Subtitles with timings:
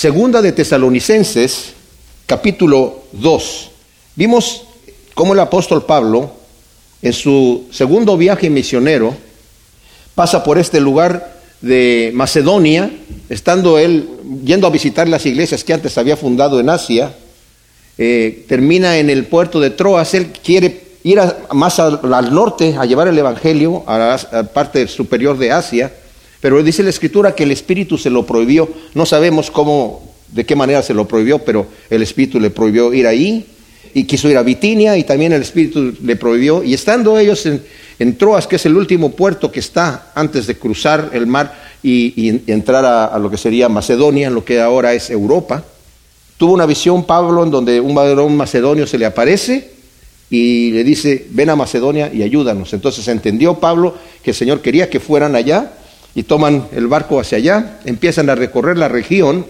[0.00, 1.74] Segunda de Tesalonicenses,
[2.24, 3.70] capítulo 2.
[4.16, 4.62] Vimos
[5.12, 6.32] cómo el apóstol Pablo,
[7.02, 9.14] en su segundo viaje misionero,
[10.14, 12.90] pasa por este lugar de Macedonia,
[13.28, 14.08] estando él
[14.42, 17.14] yendo a visitar las iglesias que antes había fundado en Asia,
[17.98, 21.20] eh, termina en el puerto de Troas, él quiere ir
[21.52, 22.00] más al,
[22.32, 25.92] norte a llevar el Evangelio a la parte superior de Asia,
[26.40, 28.68] pero dice la Escritura que el Espíritu se lo prohibió.
[28.94, 30.02] No sabemos cómo,
[30.32, 33.46] de qué manera se lo prohibió, pero el Espíritu le prohibió ir ahí
[33.92, 36.62] y quiso ir a Bitinia y también el Espíritu le prohibió.
[36.62, 41.10] Y estando ellos en, Troas, que es el último puerto que está antes de cruzar
[41.12, 45.62] el mar y, entrar a, lo que sería Macedonia, en lo que ahora es Europa,
[46.38, 49.72] tuvo una visión Pablo en donde un varón macedonio se le aparece
[50.30, 52.72] y le dice, ven a Macedonia y ayúdanos.
[52.72, 55.72] Entonces entendió Pablo que el Señor quería que fueran allá
[56.14, 59.46] y toman el barco hacia allá, empiezan a recorrer la región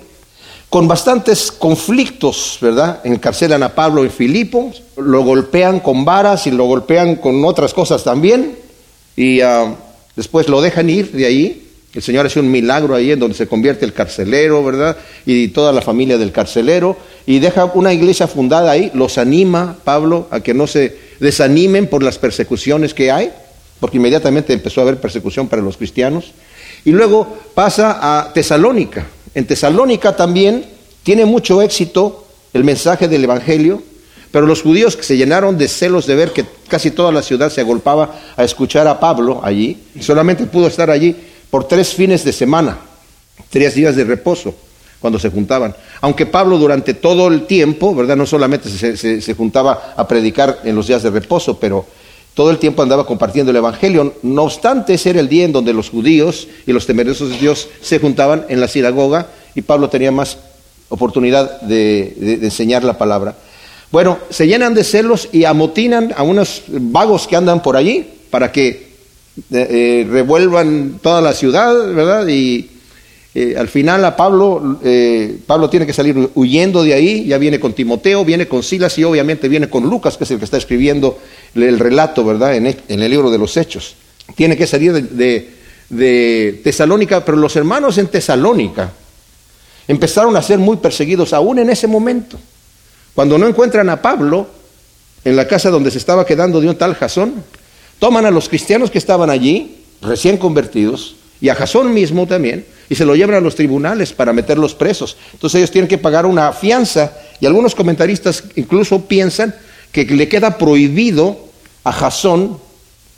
[0.71, 3.01] con bastantes conflictos, ¿verdad?
[3.03, 8.05] Encarcelan a Pablo en Filipo, lo golpean con varas y lo golpean con otras cosas
[8.05, 8.57] también,
[9.17, 9.75] y ah,
[10.15, 11.67] después lo dejan ir de ahí.
[11.93, 14.97] El Señor hace un milagro ahí en donde se convierte el carcelero, ¿verdad?
[15.27, 20.29] Y toda la familia del carcelero, y deja una iglesia fundada ahí, los anima Pablo
[20.31, 23.33] a que no se desanimen por las persecuciones que hay,
[23.81, 26.33] porque inmediatamente empezó a haber persecución para los cristianos.
[26.85, 29.07] Y luego pasa a Tesalónica.
[29.35, 30.65] En Tesalónica también
[31.03, 33.83] tiene mucho éxito el mensaje del Evangelio,
[34.31, 37.61] pero los judíos se llenaron de celos de ver que casi toda la ciudad se
[37.61, 41.17] agolpaba a escuchar a Pablo allí, solamente pudo estar allí
[41.51, 42.79] por tres fines de semana,
[43.51, 44.55] tres días de reposo
[45.01, 45.75] cuando se juntaban.
[46.01, 48.17] Aunque Pablo durante todo el tiempo, ¿verdad?
[48.17, 51.87] No solamente se, se juntaba a predicar en los días de reposo, pero
[52.35, 54.15] todo el tiempo andaba compartiendo el Evangelio.
[54.23, 57.69] No obstante, ese era el día en donde los judíos y los temerosos de Dios
[57.83, 60.39] se juntaban en la sinagoga y Pablo tenía más
[60.89, 63.35] oportunidad de, enseñar la palabra.
[63.91, 68.53] Bueno, se llenan de celos y amotinan a unos vagos que andan por allí para
[68.53, 68.87] que eh,
[69.53, 72.29] eh, revuelvan toda la ciudad, ¿verdad?
[72.29, 72.69] Y
[73.35, 74.81] eh, al final a Pablo,
[75.47, 79.05] Pablo tiene que salir huyendo de ahí, ya viene con Timoteo, viene con Silas y
[79.05, 81.19] obviamente viene con Lucas, que es el que está escribiendo
[81.55, 83.95] el relato, ¿verdad?, en el, libro de los Hechos.
[84.35, 88.93] Tiene que salir de, Tesalónica, pero los hermanos en Tesalónica
[89.89, 92.39] empezaron a ser muy perseguidos aún en ese momento.
[93.15, 94.47] Cuando no encuentran a Pablo
[95.25, 97.43] en la casa donde se estaba quedando de un tal Jasón,
[97.99, 102.97] toman a los cristianos que estaban allí, recién convertidos, y a Jasón mismo también, y
[102.97, 105.17] se lo llevan a los tribunales para meterlos presos.
[105.33, 109.55] Entonces ellos tienen que pagar una fianza, y algunos comentaristas incluso piensan
[109.93, 111.39] que le queda prohibido
[111.85, 112.59] a Jasón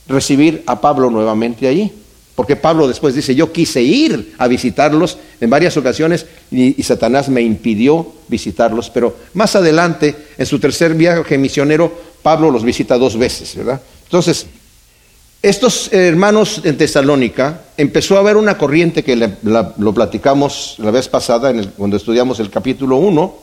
[0.06, 1.90] recibir a Pablo nuevamente allí.
[2.34, 7.42] Porque Pablo después dice, yo quise ir a visitarlos en varias ocasiones y, Satanás me
[7.42, 8.90] impidió visitarlos.
[8.90, 13.80] Pero más adelante, en su tercer viaje misionero, Pablo los visita dos veces, ¿verdad?
[14.04, 14.46] Entonces,
[15.42, 21.52] estos hermanos en Tesalónica empezó a haber una corriente que lo platicamos la vez pasada
[21.76, 23.34] cuando estudiamos el capítulo 1,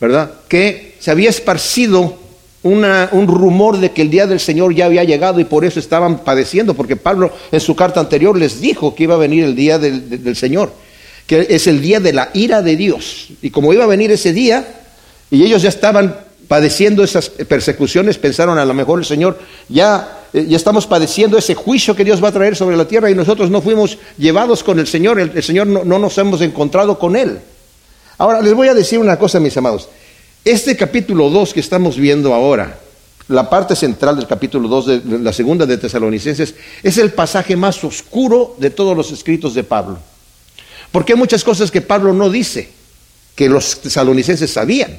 [0.00, 0.32] ¿verdad?
[0.48, 2.18] Que se había esparcido
[2.64, 6.24] un rumor de que el día del Señor ya había llegado y por eso estaban
[6.24, 9.78] padeciendo, porque Pablo en su carta anterior les dijo que iba a venir el día
[9.78, 10.72] del, Señor,
[11.26, 13.28] que es el día de la ira de Dios.
[13.42, 14.66] Y como iba a venir ese día,
[15.30, 16.16] y ellos ya estaban
[16.52, 19.38] padeciendo esas persecuciones, pensaron a lo mejor el Señor,
[19.70, 23.10] ya, eh, ya estamos padeciendo ese juicio que Dios va a traer sobre la tierra
[23.10, 26.98] y nosotros no fuimos llevados con el Señor, el, Señor no, no nos hemos encontrado
[26.98, 27.38] con Él.
[28.18, 29.88] Ahora les voy a decir una cosa, mis amados.
[30.44, 32.78] Este capítulo 2 que estamos viendo ahora,
[33.28, 37.82] la parte central del capítulo 2 de la segunda de Tesalonicenses, es el pasaje más
[37.82, 39.98] oscuro de todos los escritos de Pablo.
[40.90, 42.68] Porque hay muchas cosas que Pablo no dice,
[43.34, 44.98] que los tesalonicenses sabían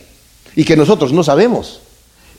[0.55, 1.81] y que nosotros no sabemos.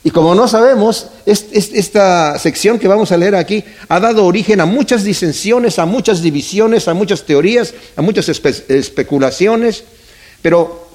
[0.05, 4.67] Y como no sabemos, esta sección que vamos a leer aquí ha dado origen a
[4.67, 9.83] muchas disensiones, a muchas divisiones, a muchas teorías, a muchas especulaciones,
[10.43, 10.85] pero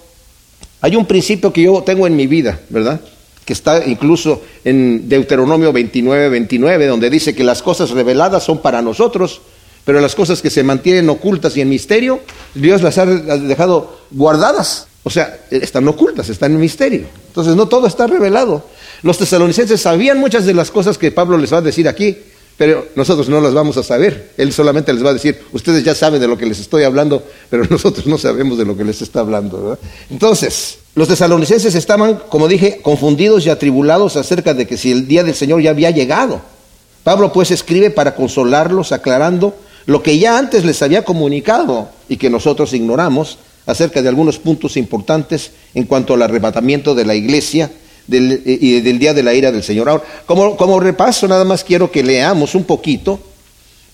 [0.80, 3.00] hay un principio que yo tengo en mi vida, ¿verdad?
[3.44, 8.80] Que está incluso en Deuteronomio 29, 29, donde dice que las cosas reveladas son para
[8.80, 9.40] nosotros,
[9.84, 12.20] pero las cosas que se mantienen ocultas y en misterio,
[12.54, 14.86] Dios las ha dejado guardadas.
[15.02, 17.06] O sea, están ocultas, están en misterio.
[17.28, 18.64] Entonces no todo está revelado.
[19.02, 22.18] Los tesalonicenses sabían muchas de las cosas que Pablo les va a decir aquí,
[22.58, 24.32] pero nosotros no las vamos a saber.
[24.36, 27.22] Él solamente les va a decir, ustedes ya saben de lo que les estoy hablando,
[27.48, 29.78] pero nosotros no sabemos de lo que les está hablando.
[30.10, 35.24] Entonces, los tesalonicenses estaban, como dije, confundidos y atribulados acerca de que si el día
[35.24, 36.42] del Señor ya había llegado.
[37.02, 39.54] Pablo pues escribe para consolarlos, aclarando
[39.86, 44.76] lo que ya antes les había comunicado y que nosotros ignoramos, acerca de algunos puntos
[44.76, 47.70] importantes en cuanto al arrebatamiento de la iglesia
[48.06, 49.88] del, y del día de la ira del Señor.
[49.88, 53.20] Ahora, como, como repaso, nada más quiero que leamos un poquito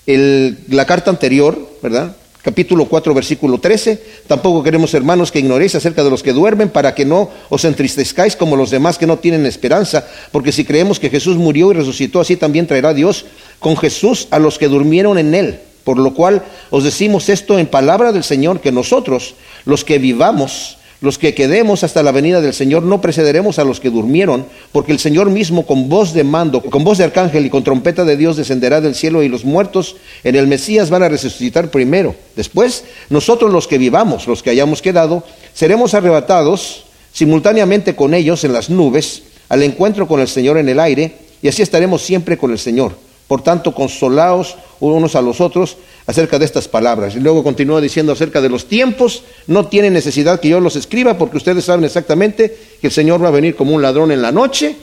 [0.05, 2.15] la carta anterior, ¿verdad?
[2.47, 4.01] capítulo 4, versículo 13.
[4.25, 8.37] Tampoco queremos, hermanos, que ignoréis acerca de los que duermen para que no os entristezcáis
[8.37, 12.21] como los demás que no tienen esperanza, porque si creemos que Jesús murió y resucitó,
[12.21, 13.25] así también traerá Dios
[13.59, 15.59] con Jesús a los que durmieron en él.
[15.87, 20.79] Por lo cual os decimos esto en palabra del Señor, que nosotros, los que vivamos,
[20.99, 24.91] los que quedemos hasta la venida del Señor no precederemos a los que durmieron, porque
[24.91, 28.17] el Señor mismo con voz de mando, con voz de arcángel y con trompeta de
[28.17, 29.95] Dios descenderá del cielo y los muertos
[30.25, 32.15] en el Mesías van a resucitar primero.
[32.35, 35.23] Después, nosotros los que vivamos, los que hayamos quedado,
[35.53, 36.83] seremos arrebatados
[37.13, 41.47] simultáneamente con ellos en las nubes al encuentro con el Señor en el aire y
[41.47, 43.06] así estaremos siempre con el Señor.
[43.27, 47.15] Por tanto, consolaos unos a los otros acerca de estas palabras.
[47.15, 51.17] Y luego continúa diciendo acerca de los tiempos, no tiene necesidad que yo los escriba
[51.17, 54.31] porque ustedes saben exactamente que el Señor va a venir como un ladrón en la
[54.31, 54.75] noche,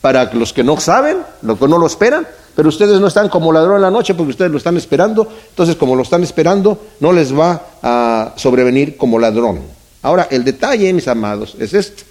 [0.00, 3.52] para los que no saben, los que no lo esperan, pero ustedes no están como
[3.52, 7.10] ladrón en la noche porque ustedes lo están esperando, entonces como lo están esperando, no
[7.10, 9.60] les va a sobrevenir como ladrón.
[10.02, 12.02] Ahora, el detalle, mis amados, es este.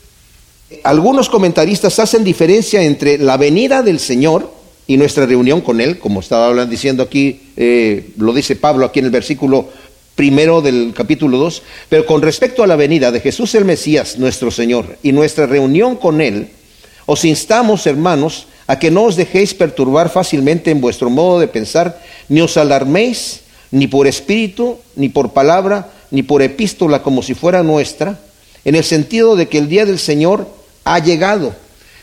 [0.84, 4.50] Algunos comentaristas hacen diferencia entre la venida del Señor,
[4.88, 9.00] y nuestra reunión con Él, como estaba hablando, diciendo aquí, eh, lo dice Pablo aquí
[9.00, 9.70] en el versículo
[10.16, 14.52] primero del capítulo 2, pero con respecto a la venida de Jesús el Mesías, nuestro
[14.52, 16.50] Señor, y nuestra reunión con Él,
[17.06, 22.00] os instamos, hermanos, a que no os dejéis perturbar fácilmente en vuestro modo de pensar,
[22.30, 23.42] ni os alarméis,
[23.72, 28.20] ni por espíritu, ni por palabra, ni por epístola como si fuera nuestra,
[28.64, 30.48] en el sentido de que el día del Señor
[30.86, 31.54] ha llegado.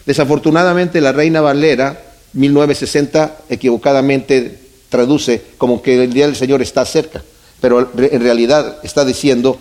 [0.05, 7.23] Desafortunadamente la reina Valera 1960 equivocadamente traduce como que el día del Señor está cerca,
[7.61, 9.59] pero en realidad está diciendo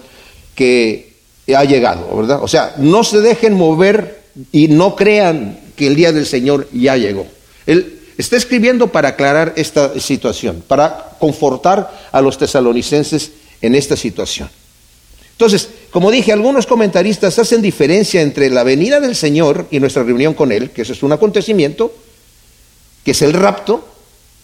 [0.56, 1.14] que
[1.56, 2.44] ha llegado, ¿verdad?
[2.44, 4.22] O sea, no se dejen mover
[4.52, 7.26] y no crean que el día del Señor ya llegó.
[7.66, 13.32] Él está escribiendo para aclarar esta situación, para confortar a los tesalonicenses
[13.62, 14.50] en esta situación.
[15.32, 20.34] Entonces, como dije, algunos comentaristas hacen diferencia entre la venida del Señor y nuestra reunión
[20.34, 21.94] con Él, que eso es un acontecimiento,
[23.04, 23.88] que es el rapto,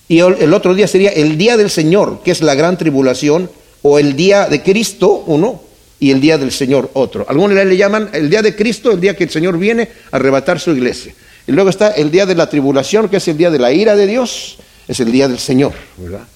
[0.08, 3.50] y el otro día sería el día del Señor, que es la gran tribulación,
[3.82, 5.62] o el día de Cristo, uno,
[6.00, 7.26] y el día del Señor, otro.
[7.28, 10.60] Algunos le llaman el día de Cristo, el día que el Señor viene a arrebatar
[10.60, 11.14] su iglesia.
[11.48, 13.96] Y luego está el día de la tribulación, que es el día de la ira
[13.96, 14.58] de Dios,
[14.88, 16.28] es el día del Señor, ¿verdad?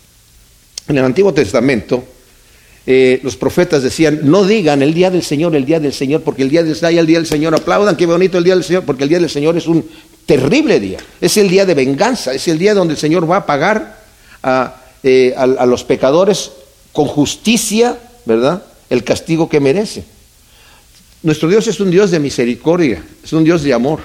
[0.87, 2.03] En el Antiguo Testamento,
[2.85, 6.41] eh, los profetas decían, no digan el día del Señor, el día del Señor, porque
[6.41, 9.03] el día del, el día del Señor, aplaudan, qué bonito el día del Señor, porque
[9.03, 9.87] el día del Señor es un
[10.29, 10.99] terrible día.
[11.19, 13.99] Es el día de venganza, es el día donde el Señor va a pagar
[15.01, 16.51] eh, a, los pecadores
[16.93, 18.63] con justicia, ¿verdad?
[18.91, 20.03] El castigo que merece.
[21.23, 24.01] Nuestro Dios es un Dios de misericordia, es un Dios de amor.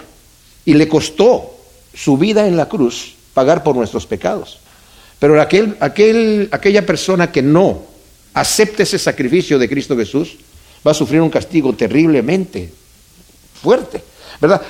[0.65, 1.59] Y le costó
[1.93, 4.61] su vida en la cruz pagar por nuestros pecados.
[5.19, 7.83] Pero aquel, aquel, aquella persona que no
[8.33, 10.39] acepte ese sacrificio de Cristo Jesús
[10.87, 12.73] va a sufrir un castigo terriblemente
[13.63, 14.14] fuerte.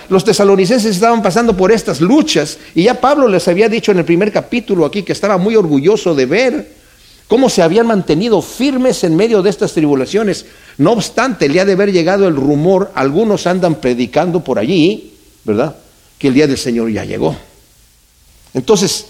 [0.09, 4.05] Los tesalonicenses estaban pasando por estas luchas y ya Pablo les había dicho en el
[4.05, 6.73] primer capítulo aquí que estaba muy orgulloso de ver
[7.29, 10.45] cómo se habían mantenido firmes en medio de estas tribulaciones.
[10.79, 15.77] No obstante, el día de haber llegado el rumor, algunos andan predicando por allí, ¿verdad?
[16.19, 17.35] Que el día del Señor ya llegó.
[18.53, 19.07] Entonces,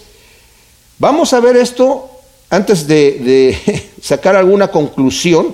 [0.97, 2.09] vamos a ver esto
[2.49, 5.53] antes de sacar alguna conclusión,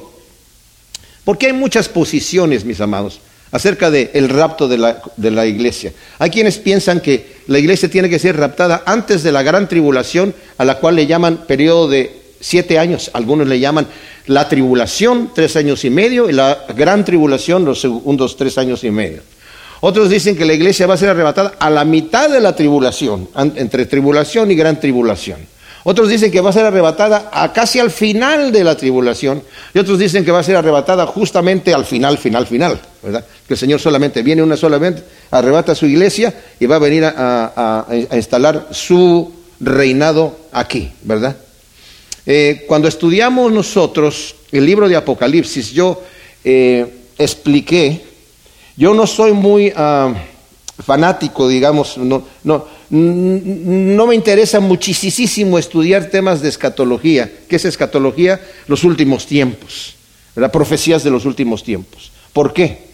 [1.26, 3.20] porque hay muchas posiciones, mis amados
[3.52, 5.92] acerca del rapto de la, de la, iglesia.
[6.20, 10.34] Hay quienes piensan que la iglesia tiene que ser raptada antes de la gran tribulación,
[10.58, 13.12] a la cual le llaman periodo de siete años.
[13.14, 13.88] Algunos le llaman
[14.28, 18.92] la tribulación, tres años y medio, y la gran tribulación, los segundos tres años y
[18.92, 19.22] medio.
[19.82, 23.28] Otros dicen que la iglesia va a ser arrebatada a la mitad de la tribulación,
[23.36, 25.40] entre tribulación y gran tribulación.
[25.84, 29.42] Otros dicen que va a ser arrebatada a casi al final de la tribulación.
[29.74, 32.80] Y otros dicen que va a ser arrebatada justamente al final, final, final.
[33.04, 33.26] ¿Verdad?
[33.48, 37.04] Que el Señor solamente viene una sola vez, arrebata su iglesia y va a venir
[37.06, 41.36] a, instalar su reinado aquí, ¿verdad?
[42.26, 46.02] Eh, cuando estudiamos nosotros el libro de Apocalipsis, yo
[46.44, 46.86] eh,
[47.18, 48.02] expliqué,
[48.78, 50.14] yo no soy muy ah,
[50.84, 57.32] fanático, digamos, no, no, no me interesa muchísimo estudiar temas de escatología.
[57.48, 58.42] ¿Qué es escatología?
[58.68, 59.96] Los últimos tiempos,
[60.36, 62.12] las profecías de los últimos tiempos.
[62.34, 62.91] ¿Por qué?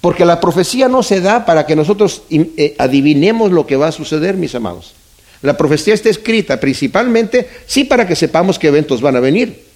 [0.00, 3.92] Porque la profecía no se da para que nosotros eh, adivinemos lo que va a
[3.92, 4.94] suceder, mis amados.
[5.42, 9.68] La profecía está escrita principalmente, sí, para que sepamos qué eventos van a venir,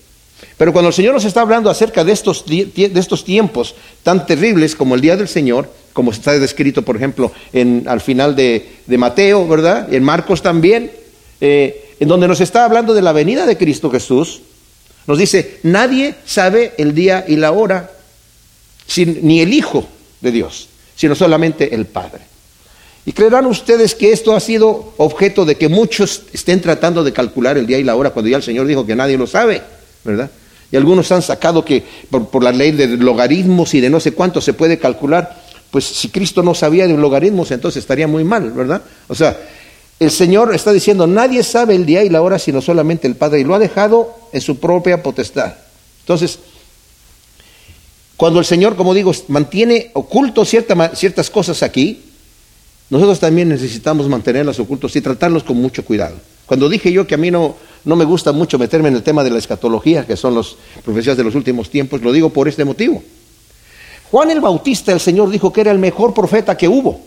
[0.58, 4.74] Pero cuando el Señor nos está hablando acerca de estos, de estos tiempos tan terribles
[4.74, 9.46] como el día del Señor, como está descrito, por ejemplo, en, al final de, Mateo,
[9.48, 9.92] ¿verdad?
[9.92, 10.90] En Marcos también,
[11.40, 14.42] eh, en donde nos está hablando de la venida de Cristo Jesús,
[15.06, 17.90] nos dice, nadie sabe el día y la hora,
[18.96, 19.86] ni el Hijo
[20.24, 22.22] de Dios, sino solamente el Padre.
[23.06, 27.58] Y creerán ustedes que esto ha sido objeto de que muchos estén tratando de calcular
[27.58, 29.62] el día y la hora cuando ya el Señor dijo que nadie lo sabe,
[30.04, 30.30] ¿verdad?
[30.72, 34.40] Y algunos han sacado que por, la ley de logaritmos y de no sé cuánto
[34.40, 35.44] se puede calcular.
[35.70, 38.82] Pues si Cristo no sabía de logaritmos, entonces estaría muy mal, ¿verdad?
[39.08, 39.38] O sea,
[40.00, 43.40] el Señor está diciendo, nadie sabe el día y la hora sino solamente el Padre,
[43.40, 45.54] y lo ha dejado en su propia potestad.
[46.00, 46.38] Entonces,
[48.24, 52.04] cuando el Señor, como digo, mantiene oculto ciertas cosas aquí,
[52.88, 56.16] nosotros también necesitamos mantenerlas ocultas y tratarlos con mucho cuidado.
[56.46, 57.54] Cuando dije yo que a mí no,
[57.84, 61.18] no me gusta mucho meterme en el tema de la escatología, que son las profecías
[61.18, 63.02] de los últimos tiempos, lo digo por este motivo.
[64.10, 67.02] Juan el Bautista, el Señor dijo que era el mejor profeta que hubo.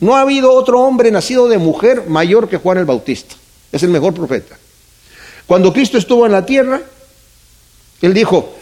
[0.00, 3.34] No ha habido otro hombre nacido de mujer mayor que Juan el Bautista.
[3.70, 4.56] Es el mejor profeta.
[5.46, 6.80] Cuando Cristo estuvo en la tierra,
[8.00, 8.54] Él dijo,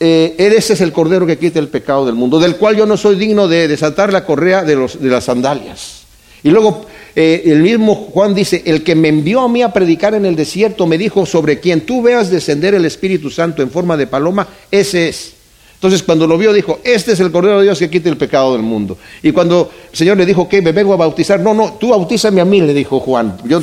[0.00, 2.96] eh, ese es el cordero que quita el pecado del mundo, del cual yo no
[2.96, 6.04] soy digno de desatar la correa de, los, de las sandalias.
[6.42, 6.84] Y luego
[7.16, 10.36] eh, el mismo Juan dice, el que me envió a mí a predicar en el
[10.36, 14.48] desierto me dijo, sobre quien tú veas descender el Espíritu Santo en forma de paloma,
[14.70, 15.32] ese es.
[15.74, 18.54] Entonces cuando lo vio dijo, este es el Cordero de Dios que quita el pecado
[18.54, 18.96] del mundo.
[19.22, 22.40] Y cuando el Señor le dijo, que me vengo a bautizar, no, no, tú bautízame
[22.40, 23.36] a mí, le dijo Juan.
[23.44, 23.60] Yo,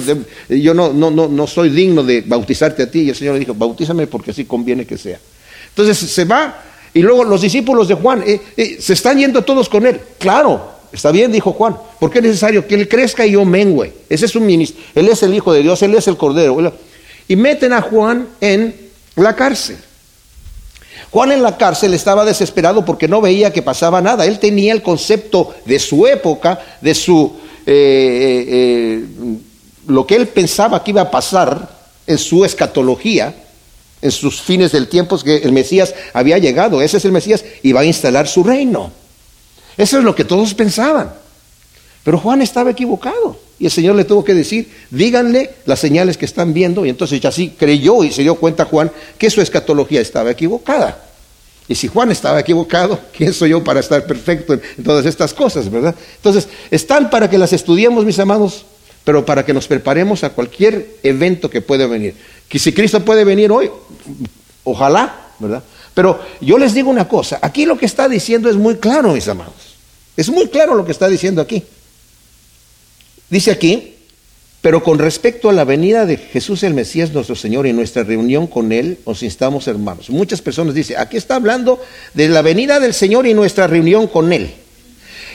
[0.50, 3.02] yo no, no, no, no soy digno de bautizarte a ti.
[3.02, 5.20] Y el Señor le dijo, bautízame porque así conviene que sea.
[5.76, 6.62] Entonces se va
[6.94, 10.00] y luego los discípulos de Juan eh, eh, se están yendo todos con él.
[10.18, 10.62] Claro,
[10.92, 13.94] está bien, dijo Juan, porque es necesario que él crezca y yo mengüe.
[14.10, 16.74] Ese es un ministro, él es el Hijo de Dios, él es el Cordero.
[17.28, 18.76] Y meten a Juan en
[19.16, 19.78] la cárcel.
[21.12, 24.26] Juan en la cárcel estaba desesperado porque no veía que pasaba nada.
[24.26, 27.34] Él tenía el concepto de su época, de su
[27.66, 29.06] eh,
[29.88, 31.70] lo que él pensaba que iba a pasar
[32.08, 33.34] en su escatología
[34.02, 36.82] en sus fines del tiempo que el Mesías había llegado.
[36.82, 38.92] Ese es el Mesías y va a instalar su reino.
[39.78, 41.14] Eso es lo que todos pensaban.
[42.04, 43.40] Pero Juan estaba equivocado.
[43.60, 46.86] Y el Señor le tuvo que decir, díganle las señales que están viendo.
[46.86, 51.06] Y entonces ya así creyó y se dio cuenta Juan que su escatología estaba equivocada.
[51.68, 55.70] Y si Juan estaba equivocado, ¿quién soy yo para estar perfecto en todas estas cosas,
[55.70, 55.96] verdad?
[56.16, 58.66] Entonces, están para que las estudiemos, mis amados,
[59.04, 62.16] pero para que nos preparemos a cualquier evento que pueda venir.
[62.48, 63.70] Que si Cristo puede venir hoy,
[64.64, 65.64] ojalá, ¿verdad?
[65.94, 69.28] Pero yo les digo una cosa, aquí lo que está diciendo es muy claro, mis
[69.28, 69.76] amados.
[70.16, 71.64] Es muy claro lo que está diciendo aquí.
[73.30, 73.96] Dice aquí,
[74.62, 78.46] pero con respecto a la venida de Jesús el Mesías nuestro Señor y nuestra reunión
[78.46, 80.10] con Él, os instamos hermanos.
[80.10, 81.82] Muchas personas dicen, aquí está hablando
[82.14, 84.54] de la venida del Señor y nuestra reunión con Él.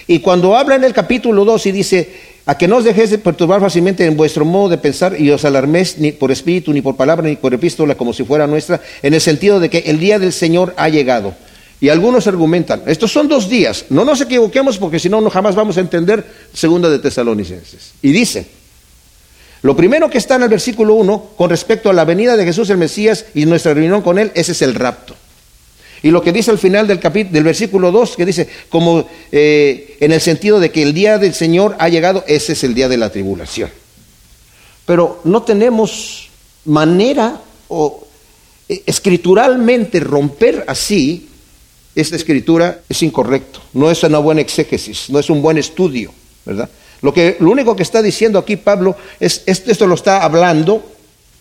[0.06, 2.14] Y cuando habla en el capítulo 2 y dice,
[2.46, 5.44] a que no os dejéis de perturbar fácilmente en vuestro modo de pensar y os
[5.44, 9.14] alarméis ni por espíritu, ni por palabra, ni por epístola, como si fuera nuestra, en
[9.14, 11.34] el sentido de que el día del Señor ha llegado.
[11.80, 15.56] Y algunos argumentan, estos son dos días, no nos equivoquemos porque si no, no jamás
[15.56, 16.24] vamos a entender
[16.54, 17.92] segunda de Tesalonicenses.
[18.00, 18.46] Y dice,
[19.62, 22.70] lo primero que está en el versículo 1 con respecto a la venida de Jesús
[22.70, 25.16] el Mesías y nuestra reunión con él, ese es el rapto.
[26.06, 29.96] Y lo que dice al final del, capítulo, del versículo 2, que dice, como eh,
[29.98, 32.88] en el sentido de que el día del Señor ha llegado, ese es el día
[32.88, 33.70] de la tribulación.
[34.84, 36.28] Pero no tenemos
[36.64, 38.06] manera o
[38.68, 41.28] eh, escrituralmente romper así,
[41.96, 46.12] esta escritura es incorrecto, no es una buena exégesis, no es un buen estudio,
[46.44, 46.70] ¿verdad?
[47.02, 50.88] Lo, que, lo único que está diciendo aquí Pablo es, esto lo está hablando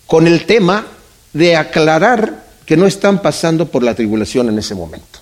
[0.08, 0.88] con el tema
[1.32, 5.20] de aclarar que no están pasando por la tribulación en ese momento,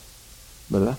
[0.69, 0.97] ¿verdad?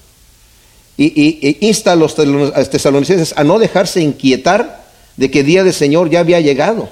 [0.97, 4.85] Y, insta a los tesalonicenses a no dejarse inquietar
[5.17, 6.87] de que el día del Señor ya había llegado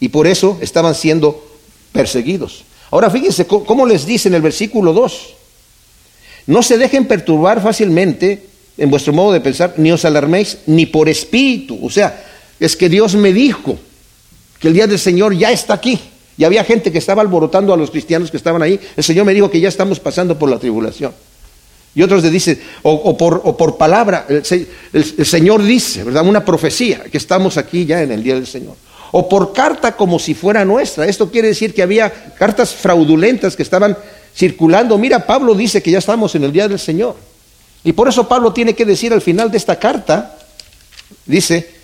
[0.00, 1.42] y por eso estaban siendo
[1.92, 2.64] perseguidos.
[2.90, 5.34] Ahora fíjense cómo les dice en el versículo 2,
[6.48, 8.46] no se dejen perturbar fácilmente
[8.78, 11.78] en vuestro modo de pensar, ni os alarméis, ni por espíritu.
[11.82, 12.24] O sea,
[12.60, 13.78] es que Dios me dijo
[14.58, 15.98] que el día del Señor ya está aquí.
[16.38, 18.78] Y había gente que estaba alborotando a los cristianos que estaban ahí.
[18.96, 21.12] El Señor me dijo que ya estamos pasando por la tribulación.
[21.94, 26.26] Y otros le dicen, o, por, palabra, el, Señor dice, ¿verdad?
[26.26, 28.74] Una profecía, que estamos aquí ya en el día del Señor.
[29.12, 31.06] O por carta como si fuera nuestra.
[31.06, 33.96] Esto quiere decir que había cartas fraudulentas que estaban
[34.34, 34.98] circulando.
[34.98, 37.16] Mira, Pablo dice que ya estamos en el día del Señor.
[37.82, 40.36] Y por eso Pablo tiene que decir al final de esta carta,
[41.24, 41.75] dice,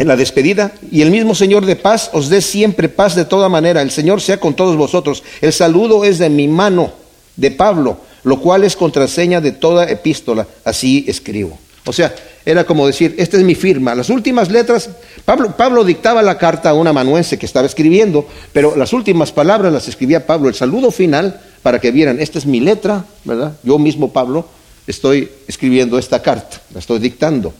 [0.00, 3.50] en la despedida, y el mismo Señor de paz os dé siempre paz de toda
[3.50, 3.82] manera.
[3.82, 5.22] El Señor sea con todos vosotros.
[5.42, 6.90] El saludo es de mi mano,
[7.36, 10.46] de Pablo, lo cual es contraseña de toda epístola.
[10.64, 11.58] Así escribo.
[11.84, 12.14] O sea,
[12.46, 13.94] era como decir, esta es mi firma.
[13.94, 14.88] Las últimas letras,
[15.26, 19.86] Pablo, dictaba la carta a un amanuense que estaba escribiendo, pero las últimas palabras las
[19.86, 20.48] escribía Pablo.
[20.48, 23.52] El saludo final, para que vieran, esta es mi letra, ¿verdad?
[23.62, 24.46] Yo mismo, Pablo,
[24.86, 27.52] estoy escribiendo esta carta, la estoy dictando,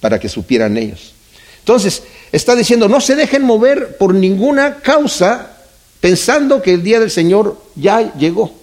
[0.00, 1.14] para que supieran ellos.
[1.68, 5.50] Entonces, está diciendo, no se dejen mover por ninguna causa
[6.00, 8.54] pensando que el día del Señor ya llegó.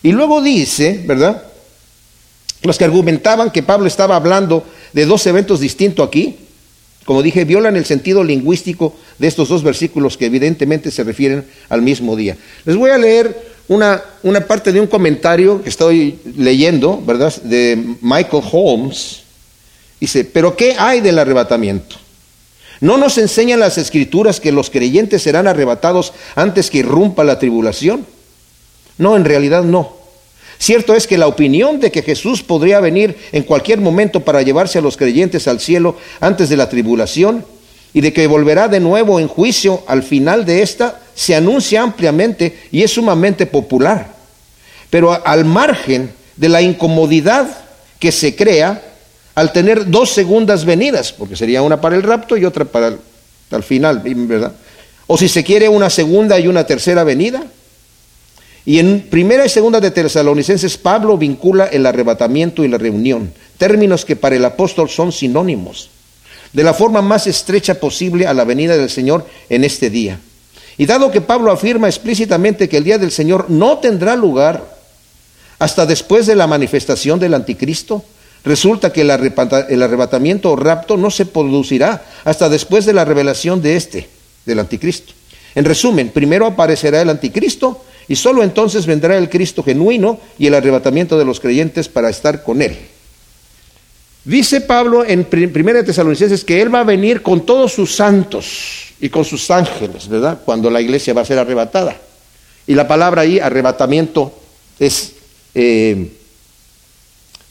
[0.00, 1.42] Y luego dice, ¿verdad?
[2.62, 6.36] Los que argumentaban que Pablo estaba hablando de dos eventos distintos aquí,
[7.04, 11.82] como dije, violan el sentido lingüístico de estos dos versículos que evidentemente se refieren al
[11.82, 12.36] mismo día.
[12.64, 17.34] Les voy a leer una, una parte de un comentario que estoy leyendo, ¿verdad?
[17.42, 19.22] De Michael Holmes.
[19.98, 21.96] Dice, pero ¿qué hay del arrebatamiento?
[22.80, 28.06] ¿No nos enseñan las escrituras que los creyentes serán arrebatados antes que irrumpa la tribulación?
[28.96, 30.00] No, en realidad no.
[30.58, 34.78] Cierto es que la opinión de que Jesús podría venir en cualquier momento para llevarse
[34.78, 37.44] a los creyentes al cielo antes de la tribulación
[37.92, 42.58] y de que volverá de nuevo en juicio al final de esta se anuncia ampliamente
[42.70, 44.14] y es sumamente popular.
[44.90, 47.46] Pero al margen de la incomodidad
[47.98, 48.82] que se crea
[49.34, 52.96] al tener dos segundas venidas, porque sería una para el rapto y otra para
[53.50, 54.52] el final, ¿verdad?
[55.06, 57.42] O si se quiere una segunda y una tercera venida.
[58.64, 64.04] Y en primera y segunda de Tesalonicenses, Pablo vincula el arrebatamiento y la reunión, términos
[64.04, 65.90] que para el apóstol son sinónimos,
[66.52, 70.20] de la forma más estrecha posible a la venida del Señor en este día.
[70.76, 74.78] Y dado que Pablo afirma explícitamente que el día del Señor no tendrá lugar
[75.58, 78.04] hasta después de la manifestación del anticristo,
[78.44, 79.10] Resulta que el
[79.82, 84.08] arrebatamiento o rapto no se producirá hasta después de la revelación de este,
[84.46, 85.12] del anticristo.
[85.54, 90.54] En resumen, primero aparecerá el anticristo y solo entonces vendrá el Cristo genuino y el
[90.54, 92.76] arrebatamiento de los creyentes para estar con él.
[94.24, 99.08] Dice Pablo en 1 Tesalonicenses que él va a venir con todos sus santos y
[99.08, 100.40] con sus ángeles, ¿verdad?
[100.44, 101.96] Cuando la iglesia va a ser arrebatada.
[102.66, 104.32] Y la palabra ahí, arrebatamiento,
[104.78, 105.12] es
[105.54, 106.10] eh,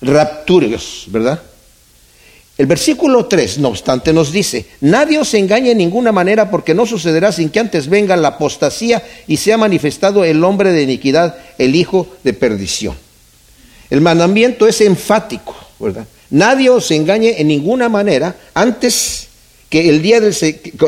[0.01, 1.41] rapturios, ¿verdad?
[2.57, 6.85] El versículo 3, no obstante, nos dice, nadie os engañe en ninguna manera porque no
[6.85, 11.73] sucederá sin que antes venga la apostasía y sea manifestado el hombre de iniquidad, el
[11.75, 12.95] hijo de perdición.
[13.89, 16.05] El mandamiento es enfático, ¿verdad?
[16.31, 19.29] Nadie os engañe en ninguna manera antes
[19.69, 20.35] que el día del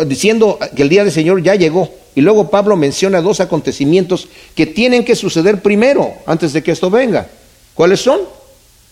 [0.07, 1.89] diciendo que el día del Señor ya llegó.
[2.15, 6.89] Y luego Pablo menciona dos acontecimientos que tienen que suceder primero antes de que esto
[6.89, 7.27] venga.
[7.73, 8.19] ¿Cuáles son?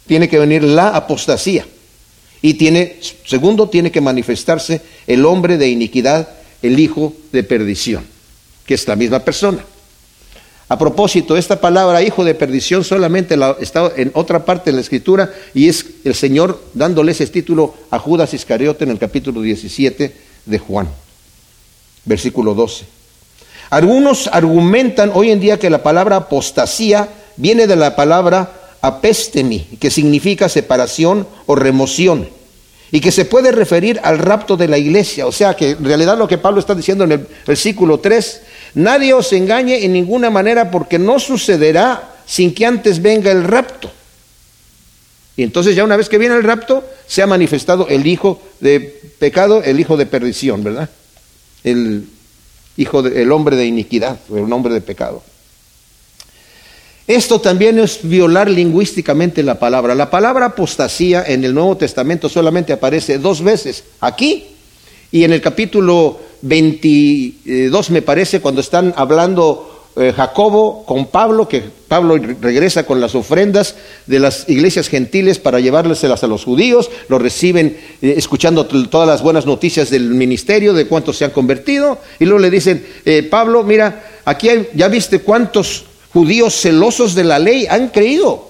[0.09, 1.67] Tiene que venir la apostasía.
[2.41, 6.27] Y tiene, segundo, tiene que manifestarse el hombre de iniquidad,
[6.63, 8.03] el hijo de perdición,
[8.65, 9.63] que es la misma persona.
[10.67, 14.81] A propósito, esta palabra hijo de perdición solamente la, está en otra parte de la
[14.81, 20.15] escritura y es el Señor dándole ese título a Judas Iscariote en el capítulo 17
[20.43, 20.89] de Juan,
[22.05, 22.83] versículo 12.
[23.69, 29.89] Algunos argumentan hoy en día que la palabra apostasía viene de la palabra apestemi, que
[29.91, 32.29] significa separación o remoción,
[32.91, 35.27] y que se puede referir al rapto de la iglesia.
[35.27, 38.41] O sea que en realidad lo que Pablo está diciendo en el versículo 3,
[38.75, 43.91] nadie os engañe en ninguna manera porque no sucederá sin que antes venga el rapto.
[45.35, 48.79] Y entonces ya una vez que viene el rapto, se ha manifestado el hijo de
[49.19, 50.89] pecado, el hijo de perdición, ¿verdad?
[51.63, 52.07] El
[52.75, 55.23] hijo del hombre de iniquidad, el hombre de pecado.
[57.09, 59.95] Esto también es violar lingüísticamente la palabra.
[59.95, 64.45] La palabra apostasía en el Nuevo Testamento solamente aparece dos veces, aquí
[65.11, 71.63] y en el capítulo 22 me parece, cuando están hablando eh, Jacobo con Pablo, que
[71.87, 77.17] Pablo regresa con las ofrendas de las iglesias gentiles para llevárselas a los judíos, lo
[77.17, 82.25] reciben eh, escuchando todas las buenas noticias del ministerio, de cuántos se han convertido, y
[82.25, 87.67] luego le dicen, eh, Pablo, mira, aquí ya viste cuántos judíos celosos de la ley
[87.69, 88.49] han creído.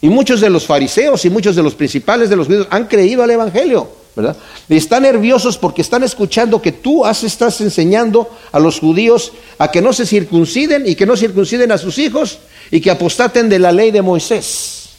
[0.00, 3.22] Y muchos de los fariseos y muchos de los principales de los judíos han creído
[3.22, 4.36] al Evangelio, ¿verdad?
[4.68, 9.80] Y están nerviosos porque están escuchando que tú estás enseñando a los judíos a que
[9.80, 12.38] no se circunciden y que no circunciden a sus hijos
[12.70, 14.90] y que apostaten de la ley de Moisés.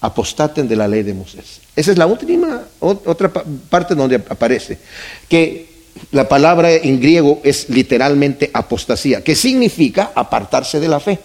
[0.00, 1.60] Apostaten de la ley de Moisés.
[1.74, 4.78] Esa es la última, otra parte donde aparece.
[5.28, 5.67] Que
[6.12, 11.18] la palabra en griego es literalmente apostasía, que significa apartarse de la fe.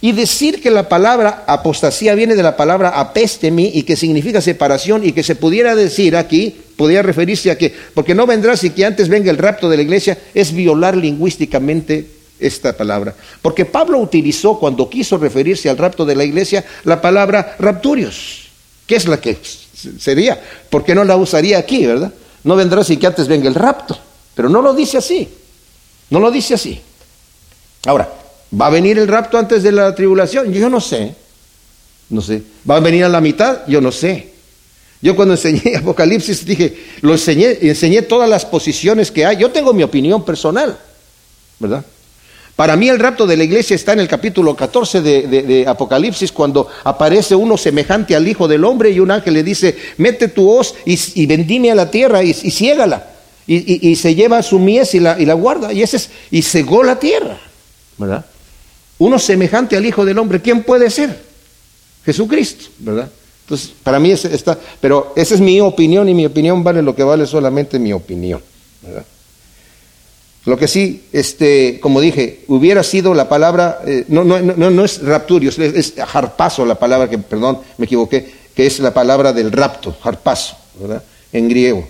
[0.00, 5.06] Y decir que la palabra apostasía viene de la palabra apestemi y que significa separación
[5.06, 8.84] y que se pudiera decir aquí, podría referirse a que, porque no vendrá si que
[8.84, 12.06] antes venga el rapto de la iglesia, es violar lingüísticamente
[12.40, 13.14] esta palabra.
[13.40, 18.48] Porque Pablo utilizó cuando quiso referirse al rapto de la iglesia la palabra rapturios,
[18.86, 19.38] que es la que
[19.98, 22.12] sería, porque no la usaría aquí, ¿verdad?
[22.44, 23.96] No vendrá si que antes venga el rapto,
[24.34, 25.28] pero no lo dice así,
[26.10, 26.80] no lo dice así.
[27.86, 28.08] Ahora,
[28.60, 30.52] ¿va a venir el rapto antes de la tribulación?
[30.52, 31.14] Yo no sé,
[32.10, 32.42] no sé.
[32.68, 33.66] ¿Va a venir a la mitad?
[33.66, 34.32] Yo no sé.
[35.00, 39.36] Yo cuando enseñé Apocalipsis dije, lo enseñé, enseñé todas las posiciones que hay.
[39.36, 40.78] Yo tengo mi opinión personal,
[41.58, 41.84] ¿verdad?
[42.62, 46.68] Para mí el rapto de la iglesia está en el capítulo 14 de, Apocalipsis, cuando
[46.84, 50.76] aparece uno semejante al Hijo del Hombre y un ángel le dice, mete tu hoz
[50.84, 53.10] y, vendime a la tierra y, y ciégala.
[53.48, 55.72] Y, se lleva su mies y la, y la guarda.
[55.72, 57.36] Y, ese es, y cegó la tierra.
[57.98, 58.24] ¿verdad?
[58.98, 61.20] Uno semejante al Hijo del Hombre, ¿quién puede ser?
[62.04, 63.10] Jesucristo, ¿verdad?
[63.40, 67.02] Entonces, para mí está, pero esa es mi opinión y mi opinión vale lo que
[67.02, 68.40] vale solamente mi opinión,
[68.82, 69.04] ¿verdad?
[70.44, 74.84] Lo que sí, este, como dije, hubiera sido la palabra, eh, no, no, no, no,
[74.84, 79.32] es rapturio, es, es harpazo la palabra que, perdón, me equivoqué, que es la palabra
[79.32, 81.02] del rapto, harpazo, ¿verdad?
[81.32, 81.86] En griego.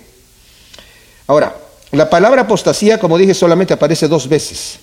[1.25, 1.55] Ahora,
[1.91, 4.79] la palabra apostasía, como dije, solamente aparece dos veces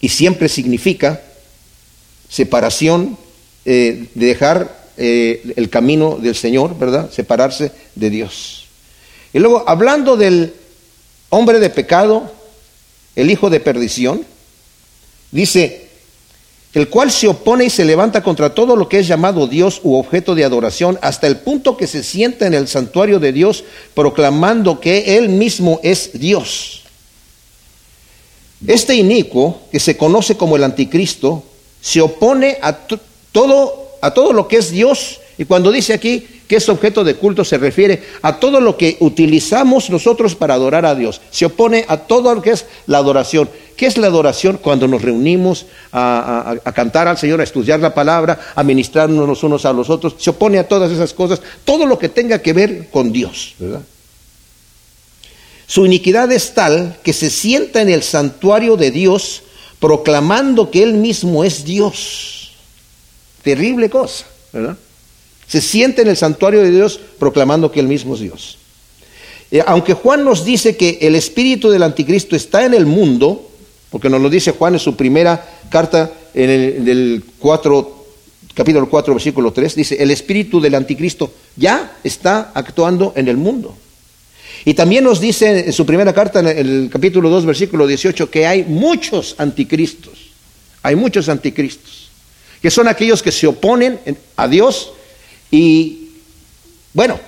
[0.00, 1.20] y siempre significa
[2.28, 3.16] separación,
[3.64, 7.10] eh, de dejar eh, el camino del Señor, ¿verdad?
[7.10, 8.66] Separarse de Dios.
[9.32, 10.54] Y luego, hablando del
[11.30, 12.32] hombre de pecado,
[13.18, 14.24] el hijo de perdición,
[15.32, 15.88] dice,
[16.72, 19.96] el cual se opone y se levanta contra todo lo que es llamado Dios u
[19.96, 24.78] objeto de adoración, hasta el punto que se sienta en el santuario de Dios proclamando
[24.78, 26.84] que Él mismo es Dios.
[28.64, 31.42] Este inicuo, que se conoce como el anticristo,
[31.80, 32.72] se opone a
[33.32, 35.18] todo, a todo lo que es Dios.
[35.38, 38.96] Y cuando dice aquí que es objeto de culto, se refiere a todo lo que
[39.00, 41.20] utilizamos nosotros para adorar a Dios.
[41.30, 43.48] Se opone a todo lo que es la adoración.
[43.76, 44.58] ¿Qué es la adoración?
[44.60, 49.64] Cuando nos reunimos a, cantar al Señor, a estudiar la palabra, a ministrarnos los unos
[49.64, 50.16] a los otros.
[50.18, 53.54] Se opone a todas esas cosas, todo lo que tenga que ver con Dios.
[55.68, 59.42] Su iniquidad es tal que se sienta en el santuario de Dios
[59.78, 62.54] proclamando que Él mismo es Dios.
[63.42, 64.76] Terrible cosa, ¿verdad?
[65.48, 68.58] Se sienta en el santuario de Dios proclamando que Él mismo es Dios.
[69.50, 73.50] Eh, aunque Juan nos dice que el espíritu del anticristo está en el mundo,
[73.90, 78.06] porque nos lo dice Juan en su primera carta en el 4,
[78.54, 83.74] capítulo 4, versículo 3, dice, el espíritu del anticristo ya está actuando en el mundo.
[84.64, 88.46] Y también nos dice en su primera carta, en el capítulo 2, versículo 18, que
[88.46, 90.18] hay muchos anticristos.
[90.82, 92.10] Hay muchos anticristos.
[92.60, 93.98] Que son aquellos que se oponen
[94.36, 94.92] a Dios
[95.50, 96.10] y,
[96.92, 97.18] bueno,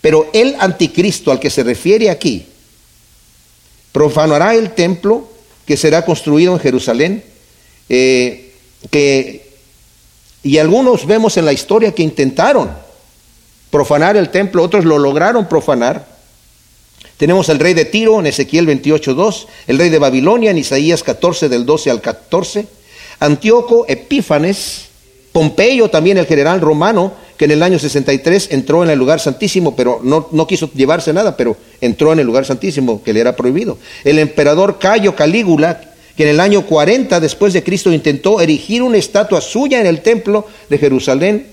[0.00, 2.46] pero el anticristo al que se refiere aquí
[3.92, 5.28] profanará el templo
[5.66, 7.24] que será construido en Jerusalén,
[7.88, 8.54] eh,
[8.90, 9.48] que,
[10.42, 12.70] y algunos vemos en la historia que intentaron
[13.70, 16.08] profanar el templo, otros lo lograron profanar,
[17.16, 21.48] tenemos el rey de Tiro en Ezequiel 28.2, el rey de Babilonia en Isaías 14
[21.48, 22.66] del 12 al 14,
[23.20, 24.86] Antíoco Epífanes,
[25.30, 29.74] Pompeyo también el general romano, que en el año 63 entró en el lugar santísimo,
[29.74, 33.34] pero no, no, quiso llevarse nada, pero entró en el lugar santísimo, que le era
[33.34, 33.78] prohibido.
[34.04, 35.80] El emperador Cayo Calígula,
[36.18, 40.02] que en el año 40 después de Cristo intentó erigir una estatua suya en el
[40.02, 41.46] templo de Jerusalén,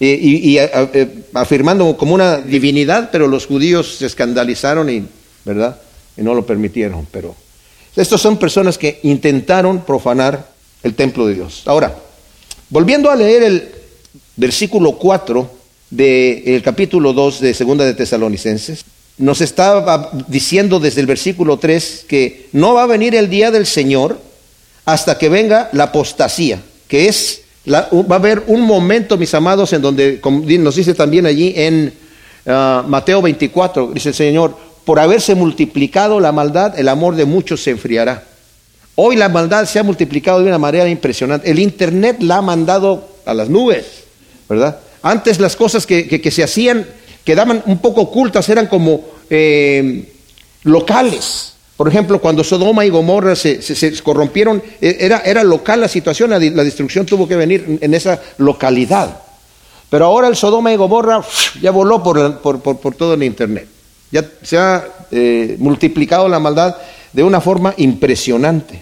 [0.00, 5.06] y, eh, afirmando como una divinidad, pero los judíos se escandalizaron y,
[5.44, 5.78] ¿verdad?
[6.16, 7.06] y no lo permitieron.
[7.12, 7.36] Pero
[7.94, 10.48] estos son personas que intentaron profanar
[10.82, 11.62] el templo de Dios.
[11.66, 11.94] Ahora,
[12.68, 13.83] volviendo a leer el
[14.36, 15.50] versículo 4
[15.90, 18.84] del capítulo 2 de Segunda de Tesalonicenses,
[19.18, 23.66] nos estaba diciendo desde el versículo 3 que no va a venir el día del
[23.66, 24.18] Señor
[24.84, 27.42] hasta que venga la apostasía, que es
[27.72, 30.20] va a haber un momento, mis amados, en donde
[30.58, 31.94] nos dice también allí en
[32.46, 37.62] ah, Mateo 24, dice el Señor, por haberse multiplicado la maldad, el amor de muchos
[37.62, 38.24] se enfriará.
[38.96, 41.50] Hoy la maldad se ha multiplicado de una manera impresionante.
[41.50, 44.03] El Internet la ha mandado a las nubes,
[44.48, 44.78] ¿verdad?
[45.02, 46.86] Antes las cosas que, se hacían
[47.24, 50.12] quedaban un poco ocultas, eran como eh,
[50.64, 51.54] locales.
[51.76, 53.60] Por ejemplo, cuando Sodoma y Gomorra se,
[54.02, 59.20] corrompieron, e, era, era, local la situación, la, destrucción tuvo que venir en esa localidad.
[59.90, 61.24] Pero ahora el Sodoma y Gomorra
[61.60, 63.66] ya voló por, por, todo el Internet.
[64.10, 66.76] Ya se ha eh, multiplicado la maldad
[67.12, 68.80] de una forma impresionante.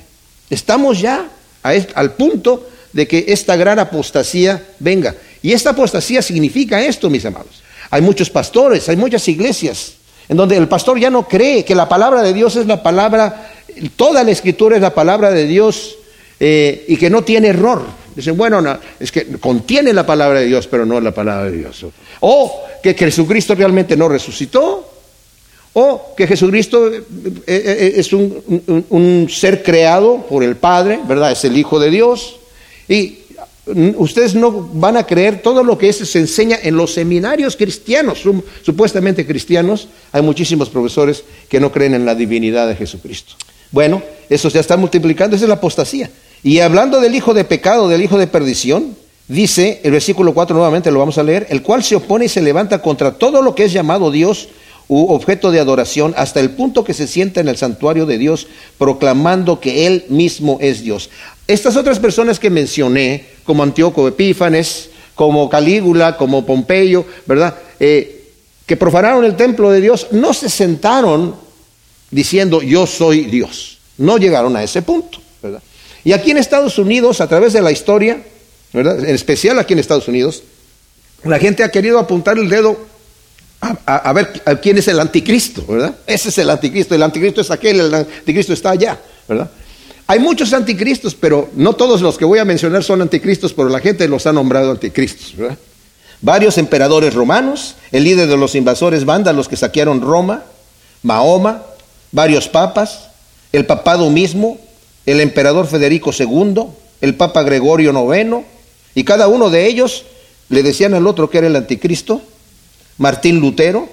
[0.51, 1.29] Estamos ya
[1.63, 5.15] al punto de que esta gran apostasía venga.
[5.43, 7.63] Y esta apostasía significa esto, mis amados.
[7.91, 9.95] Hay muchos pastores, hay muchas iglesias
[10.29, 13.53] en donde el pastor ya no cree que la palabra de Dios es la palabra,
[13.97, 15.97] toda la escritura es la palabra de Dios
[16.41, 17.83] eh, y que no tiene error.
[18.15, 21.59] Dicen, bueno, no, es que contiene la palabra de Dios, pero no la palabra de
[21.59, 21.85] Dios.
[22.21, 24.89] O que Jesucristo realmente no resucitó,
[25.75, 27.03] o que Jesucristo eh,
[27.47, 31.33] eh, es un, un, ser creado por el Padre, ¿verdad?
[31.33, 32.37] Es el Hijo de Dios.
[32.89, 33.21] Y
[33.67, 38.23] ustedes no van a creer todo lo que se enseña en los seminarios cristianos,
[38.63, 39.89] supuestamente cristianos.
[40.11, 43.35] Hay muchísimos profesores que no creen en la divinidad de Jesucristo.
[43.71, 46.11] Bueno, eso se está multiplicando, esa es la apostasía.
[46.43, 48.97] Y hablando del hijo de pecado, del hijo de perdición,
[49.29, 52.43] dice el versículo 4 nuevamente, lo vamos a leer, el cual se opone y se
[52.43, 54.49] levanta contra todo lo que es llamado Dios
[54.89, 58.49] u objeto de adoración hasta el punto que se sienta en el santuario de Dios
[58.77, 61.09] proclamando que Él mismo es Dios.
[61.47, 67.57] Estas otras personas que mencioné, como Antíoco Epífanes, como Calígula, como Pompeyo, ¿verdad?
[67.79, 68.31] Eh,
[68.67, 71.35] que profanaron el templo de Dios, no se sentaron
[72.11, 73.79] diciendo yo soy Dios.
[73.99, 75.63] No llegaron a ese punto, ¿verdad?
[76.05, 78.23] Y aquí en Estados Unidos, a través de la historia,
[78.73, 78.99] ¿verdad?
[79.05, 80.43] En especial aquí en Estados Unidos,
[81.25, 82.93] la gente ha querido apuntar el dedo
[83.87, 85.95] a, ver quién es el anticristo, ¿verdad?
[86.07, 89.51] Ese es el anticristo, el anticristo es aquel, el anticristo está allá, ¿verdad?
[90.07, 93.81] Hay muchos anticristos, pero no todos los que voy a mencionar son anticristos, pero la
[93.81, 95.35] gente los ha nombrado anticristos.
[96.21, 100.45] Varios emperadores romanos, el líder de los invasores vándalos que saquearon Roma,
[101.03, 101.63] Mahoma,
[102.13, 103.09] varios papas,
[103.53, 104.59] el papado mismo,
[105.07, 106.65] el emperador Federico II,
[107.01, 108.45] el papa Gregorio IX,
[108.95, 110.05] y cada uno de ellos
[110.49, 112.23] le decían al otro que era el anticristo,
[112.99, 113.89] Martín Lutero,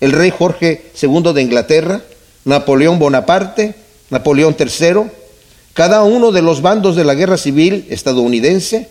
[0.00, 2.02] el rey Jorge II de Inglaterra,
[2.44, 3.74] Napoleón Bonaparte,
[4.10, 5.10] Napoleón III,
[5.74, 8.88] cada uno de los bandos de la guerra civil estadounidense,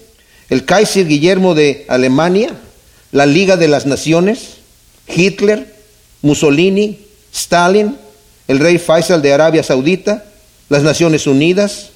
[0.49, 2.51] el Kaiser Guillermo de Alemania,
[3.13, 4.57] la Liga de las Naciones,
[5.07, 5.73] Hitler,
[6.21, 6.99] Mussolini,
[7.33, 7.97] Stalin,
[8.47, 10.25] el rey Faisal de Arabia Saudita,
[10.67, 11.89] las Naciones Unidas,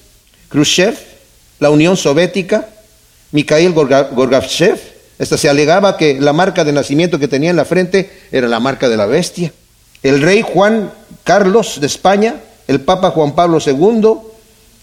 [0.48, 0.96] Khrushchev,
[1.60, 2.68] la Unión Soviética,
[3.32, 4.78] Mikhail Gorbachev.
[5.18, 8.60] Esta se alegaba que la marca de nacimiento que tenía en la frente era la
[8.60, 9.52] marca de la bestia.
[10.02, 10.92] El rey Juan
[11.24, 12.36] Carlos de España,
[12.68, 14.27] el Papa Juan Pablo II,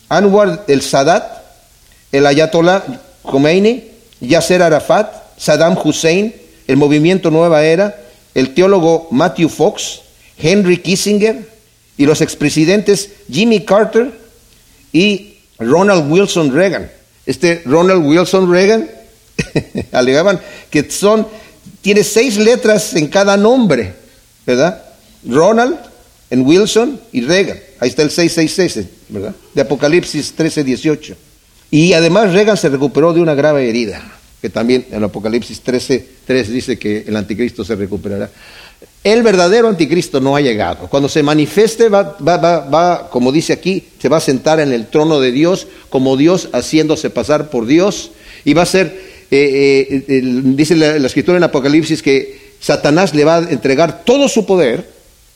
[0.09, 1.43] Anwar el Sadat,
[2.11, 2.83] el Ayatollah
[3.23, 3.83] Khomeini,
[4.21, 6.33] Yasser Arafat, Saddam Hussein,
[6.67, 7.95] el movimiento Nueva Era,
[8.33, 10.01] el teólogo Matthew Fox,
[10.37, 11.55] Henry Kissinger,
[11.97, 14.11] y los expresidentes Jimmy Carter
[14.91, 16.91] y Ronald Wilson Reagan.
[17.25, 18.89] Este Ronald Wilson Reagan
[19.91, 20.39] alegaban
[20.69, 21.27] que son,
[21.81, 23.93] tiene seis letras en cada nombre,
[24.45, 24.83] ¿verdad?
[25.27, 25.77] Ronald,
[26.29, 27.59] en Wilson y Reagan.
[27.85, 29.35] Ahí está el 666, ¿verdad?
[29.53, 31.15] De Apocalipsis 13, 18.
[31.69, 34.01] Y además Reagan se recuperó de una grave herida,
[34.41, 38.31] que también en Apocalipsis 13, 3 dice que el anticristo se recuperará.
[39.03, 40.87] El verdadero anticristo no ha llegado.
[40.87, 44.87] Cuando se manifieste, va, va, va, como dice aquí, se va a sentar en el
[44.87, 48.13] trono de Dios, como Dios haciéndose pasar por Dios,
[48.45, 53.35] y va a ser, eh, eh, dice la, escritura en Apocalipsis, que Satanás le va
[53.35, 54.89] a entregar todo su poder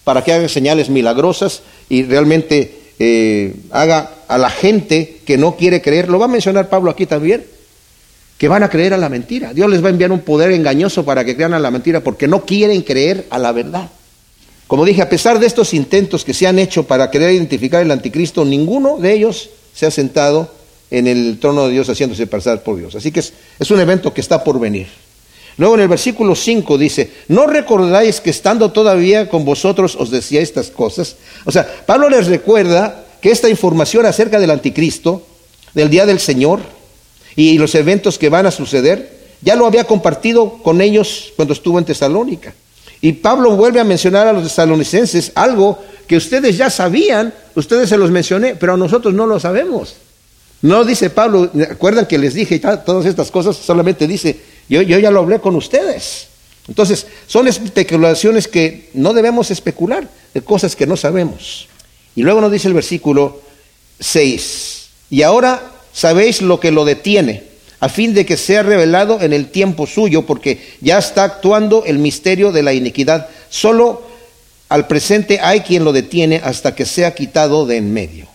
[0.04, 5.82] para que haga señales milagrosas y realmente eh, haga a la gente que no quiere
[5.82, 6.10] creer.
[6.10, 7.44] Lo va a mencionar Pablo aquí también
[8.40, 9.54] que van a creer a la mentira.
[9.54, 12.26] Dios les va a enviar un poder engañoso para que crean a la mentira porque
[12.26, 13.90] no quieren creer a la verdad.
[14.66, 17.92] Como dije, a pesar de estos intentos que se han hecho para querer identificar el
[17.92, 20.54] anticristo, ninguno de ellos se ha sentado
[20.90, 22.96] en el trono de Dios haciéndose pasar por Dios.
[22.96, 24.88] Así que es, es un evento que está por venir.
[25.60, 30.40] Luego en el versículo 5 dice, ¿no recordáis que estando todavía con vosotros os decía
[30.40, 31.18] estas cosas?
[31.44, 35.22] O sea, Pablo les recuerda que esta información acerca del anticristo,
[35.74, 36.62] del día del Señor,
[37.36, 41.78] y los eventos que van a suceder, ya lo había compartido con ellos cuando estuvo
[41.78, 42.54] en Tesalónica.
[43.02, 47.98] Y Pablo vuelve a mencionar a los tesalonicenses algo que ustedes ya sabían, ustedes se
[47.98, 49.96] los mencioné, pero nosotros no lo sabemos.
[50.62, 53.56] No dice Pablo, ¿recuerdan que les dije todas estas cosas?
[53.56, 56.28] Solamente dice, yo, yo ya lo hablé con ustedes.
[56.68, 61.68] Entonces, son especulaciones que no debemos especular, de cosas que no sabemos.
[62.16, 63.42] Y luego nos dice el versículo
[64.00, 67.44] 6, y ahora sabéis lo que lo detiene,
[67.80, 71.98] a fin de que sea revelado en el tiempo suyo, porque ya está actuando el
[71.98, 73.30] misterio de la iniquidad.
[73.50, 74.04] Solo
[74.68, 78.28] al presente hay quien lo detiene hasta que sea quitado de en medio.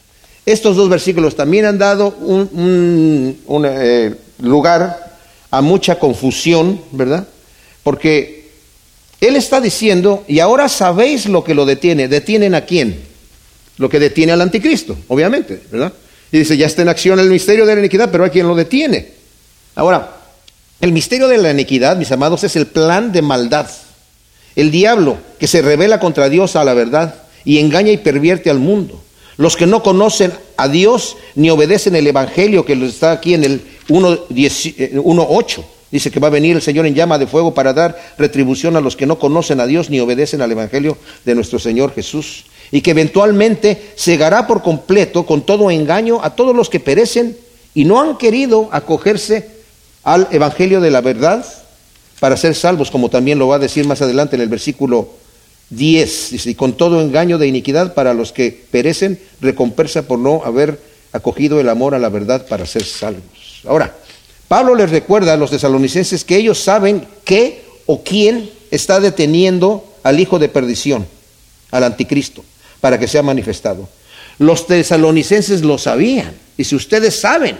[0.46, 5.16] Estos dos versículos también han dado un, eh, lugar
[5.50, 7.26] a mucha confusión, ¿verdad?
[7.82, 8.50] Porque
[9.20, 12.08] él está diciendo, y ahora sabéis lo que lo detiene.
[12.08, 13.00] ¿Detienen a quién?
[13.78, 15.92] Lo que detiene al anticristo, obviamente, ¿verdad?
[16.30, 18.54] Y dice, ya está en acción el misterio de la iniquidad, pero hay quien lo
[18.54, 19.12] detiene.
[19.76, 20.16] Ahora,
[20.80, 23.70] el misterio de la iniquidad, mis amados, es el plan de maldad.
[24.56, 28.58] El diablo que se revela contra Dios a la verdad y engaña y pervierte al
[28.58, 29.03] mundo.
[29.36, 33.62] Los que no conocen a Dios ni obedecen el Evangelio que está aquí en el
[33.88, 35.58] 1.8.
[35.58, 38.74] Eh, Dice que va a venir el Señor en llama de fuego para dar retribución
[38.74, 42.46] a los que no conocen a Dios ni obedecen al Evangelio de nuestro Señor Jesús.
[42.72, 47.36] Y que eventualmente cegará por completo con todo engaño a todos los que perecen
[47.74, 49.50] y no han querido acogerse
[50.02, 51.46] al Evangelio de la verdad
[52.18, 55.10] para ser salvos, como también lo va a decir más adelante en el versículo
[55.76, 56.30] 10.
[56.30, 60.78] Dice, y con todo engaño de iniquidad para los que perecen, recompensa por no haber
[61.12, 63.62] acogido el amor a la verdad para ser salvos.
[63.66, 63.94] Ahora,
[64.48, 70.20] Pablo les recuerda a los tesalonicenses que ellos saben qué o quién está deteniendo al
[70.20, 71.06] hijo de perdición,
[71.70, 72.44] al anticristo,
[72.80, 73.88] para que sea manifestado.
[74.38, 76.34] Los tesalonicenses lo sabían.
[76.56, 77.56] Y si ustedes saben,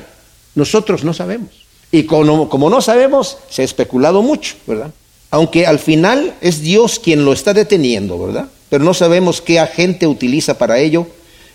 [0.55, 1.65] nosotros no sabemos.
[1.91, 4.91] Y como, como, no sabemos, se ha especulado mucho, ¿verdad?
[5.35, 8.49] Aunque al final es Dios quien lo está deteniendo, ¿verdad?
[8.71, 11.09] Pero no sabemos qué agente utiliza para ello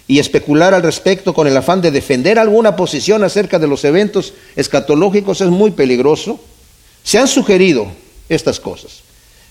[0.06, 4.34] y especular al respecto con el afán de defender alguna posición acerca de los eventos
[4.58, 6.42] escatológicos es muy peligroso.
[7.06, 7.88] Se han sugerido
[8.28, 9.00] estas cosas.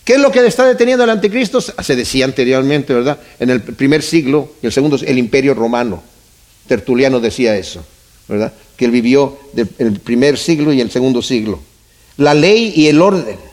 [0.05, 1.63] ¿Qué es lo que está deteniendo al anticristo?
[1.63, 3.19] Se decía anteriormente, ¿verdad?
[3.41, 6.03] En el primer siglo y el segundo, el imperio romano.
[6.67, 7.83] Tertuliano decía eso,
[8.29, 8.53] ¿verdad?
[8.77, 9.39] Que él vivió
[9.79, 11.61] el primer siglo y el segundo siglo.
[12.19, 13.48] La ley y el orden.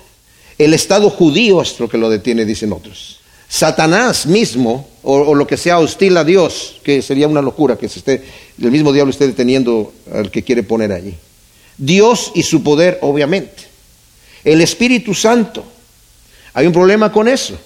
[0.57, 3.19] El Estado judío es lo que lo detiene, dicen otros.
[3.47, 7.99] Satanás mismo, o, lo que sea hostil a Dios, que sería una locura que se
[7.99, 8.23] esté,
[8.61, 11.15] el mismo diablo esté deteniendo al que quiere poner allí.
[11.77, 13.63] Dios y su poder, obviamente.
[14.43, 15.63] El Espíritu Santo.
[16.53, 17.57] Hay un problema con eso.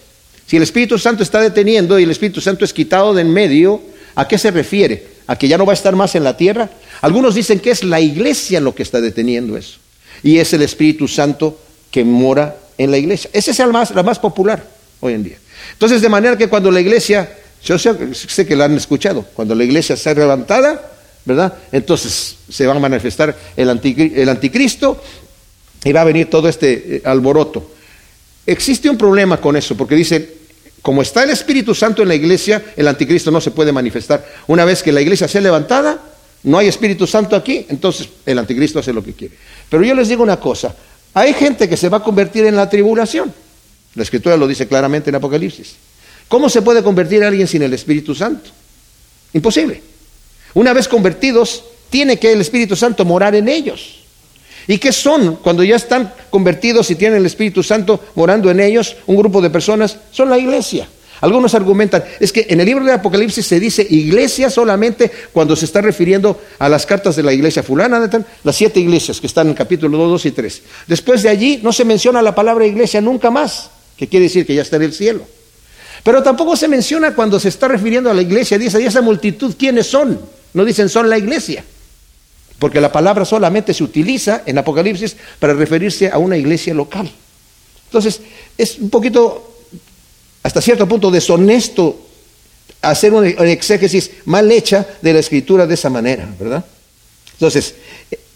[0.47, 3.81] Si el Espíritu Santo está deteniendo y el Espíritu Santo es quitado de en medio,
[4.15, 5.05] ¿a qué se refiere?
[5.27, 6.71] ¿A que ya no va a estar más en la tierra?
[7.01, 9.77] Algunos dicen que es la iglesia lo que está deteniendo eso.
[10.23, 11.59] Y es el Espíritu Santo
[11.91, 13.29] que mora en la iglesia.
[13.33, 14.65] Esa es la más, la más popular
[15.01, 15.37] hoy en día.
[15.73, 17.29] Entonces, de manera que cuando la iglesia,
[17.63, 20.89] yo sé, que la han escuchado, cuando la iglesia sea levantada,
[21.25, 21.53] ¿verdad?
[21.71, 25.03] Entonces se va a manifestar el, anticristo
[25.83, 27.69] y va a venir todo este eh, alboroto.
[28.45, 30.37] Existe un problema con eso, porque dice,
[30.81, 34.25] como está el Espíritu Santo en la iglesia, el anticristo no se puede manifestar.
[34.47, 36.01] Una vez que la iglesia sea levantada,
[36.43, 39.35] no hay Espíritu Santo aquí, entonces el anticristo hace lo que quiere.
[39.69, 40.73] Pero yo les digo una cosa,
[41.13, 43.33] hay gente que se va a convertir en la tribulación.
[43.95, 45.75] La escritura lo dice claramente en Apocalipsis.
[46.27, 48.49] ¿Cómo se puede convertir alguien sin el Espíritu Santo?
[49.33, 49.81] Imposible.
[50.53, 53.99] Una vez convertidos, tiene que el Espíritu Santo morar en ellos.
[54.67, 58.95] ¿Y qué son cuando ya están convertidos y tienen el Espíritu Santo morando en ellos?
[59.07, 60.87] Un grupo de personas son la iglesia.
[61.21, 65.65] Algunos argumentan, es que en el libro de Apocalipsis se dice iglesia solamente cuando se
[65.65, 68.09] está refiriendo a las cartas de la iglesia fulana,
[68.43, 70.61] las siete iglesias que están en capítulo 2, 2 y 3.
[70.87, 74.55] Después de allí no se menciona la palabra iglesia nunca más que quiere decir que
[74.55, 75.25] ya está en el cielo.
[76.03, 79.55] Pero tampoco se menciona cuando se está refiriendo a la iglesia, dice, ¿y esa multitud
[79.59, 80.19] quiénes son?
[80.53, 81.65] No dicen son la iglesia,
[82.57, 87.11] porque la palabra solamente se utiliza en Apocalipsis para referirse a una iglesia local.
[87.87, 88.21] Entonces,
[88.57, 89.58] es un poquito,
[90.49, 91.95] hasta cierto punto, deshonesto
[92.81, 96.65] hacer una exégesis mal hecha de la escritura de esa manera, ¿verdad?
[97.33, 97.75] Entonces,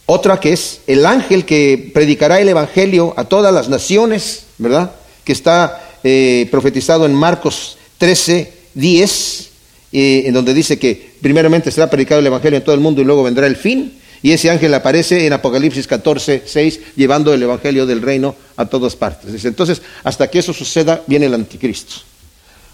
[0.05, 4.91] otra que es el ángel que predicará el Evangelio a todas las naciones, ¿verdad?
[5.23, 9.49] que está eh, profetizado en Marcos 13, 10,
[9.91, 13.05] eh, en donde dice que primeramente será predicado el Evangelio en todo el mundo y
[13.05, 13.91] luego vendrá el fin.
[14.23, 18.95] Y ese ángel aparece en Apocalipsis 14, 6, llevando el Evangelio del reino a todas
[18.95, 19.45] partes.
[19.45, 21.97] entonces, hasta que eso suceda, viene el anticristo.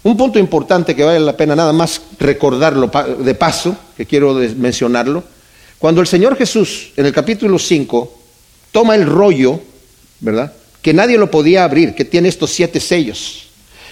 [0.02, 5.22] Un punto importante que vale la pena nada más recordarlo de paso, que quiero mencionarlo,
[5.78, 8.18] cuando el Señor Jesús en el capítulo 5
[8.72, 9.60] toma el rollo,
[10.20, 10.54] ¿verdad?
[10.82, 13.48] que nadie lo podía abrir, que tiene estos siete sellos.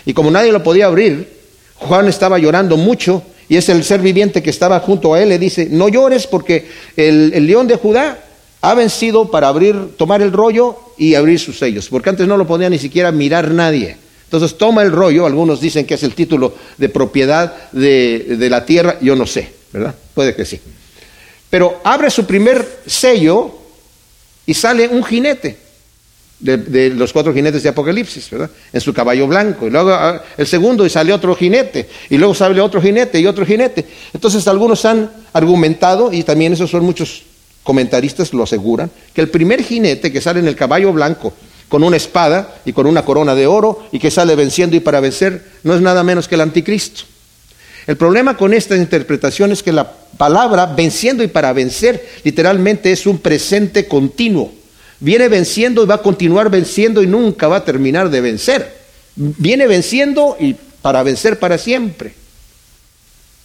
[0.06, 1.28] Y como nadie lo podía abrir,
[1.76, 5.38] Juan estaba llorando mucho y es el ser viviente que estaba junto a él, le
[5.38, 8.18] dice, no llores porque el, león de Judá
[8.60, 12.46] ha vencido para abrir, tomar el rollo y abrir sus sellos, porque antes no lo
[12.46, 13.96] podía ni siquiera mirar nadie.
[14.24, 18.66] Entonces toma el rollo, algunos dicen que es el título de propiedad de, de la
[18.66, 19.94] tierra, yo no sé, ¿verdad?
[20.12, 20.60] Puede que sí.
[21.48, 23.56] Pero abre su primer sello
[24.44, 25.67] y sale un jinete
[26.40, 28.50] de, los cuatro jinetes de Apocalipsis, ¿verdad?
[28.72, 29.66] En su caballo blanco.
[29.66, 31.88] Y luego ah, el segundo y sale otro jinete.
[32.10, 33.84] Y luego sale otro jinete y otro jinete.
[34.12, 37.24] Entonces algunos han argumentado, y también esos son muchos
[37.62, 41.34] comentaristas lo aseguran, que el primer jinete que sale en el caballo blanco
[41.68, 45.00] con una espada y con una corona de oro y que sale venciendo y para
[45.00, 47.02] vencer no es nada menos que el anticristo.
[47.86, 53.06] El problema con esta interpretación es que la palabra venciendo y para vencer literalmente es
[53.06, 54.52] un presente continuo.
[55.00, 58.76] Viene venciendo y va a continuar venciendo y nunca va a terminar de vencer.
[59.14, 62.14] Viene venciendo y para vencer para siempre.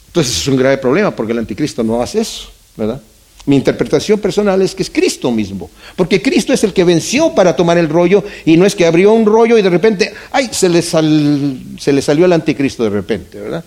[0.08, 3.02] Entonces es un grave problema porque el anticristo no hace eso, ¿verdad?
[3.46, 7.56] Mi interpretación personal es que es Cristo mismo, porque Cristo es el que venció para
[7.56, 10.70] tomar el rollo y no es que abrió un rollo y de repente, ay, se
[10.70, 13.66] le, se le salió el anticristo de repente, ¿verdad?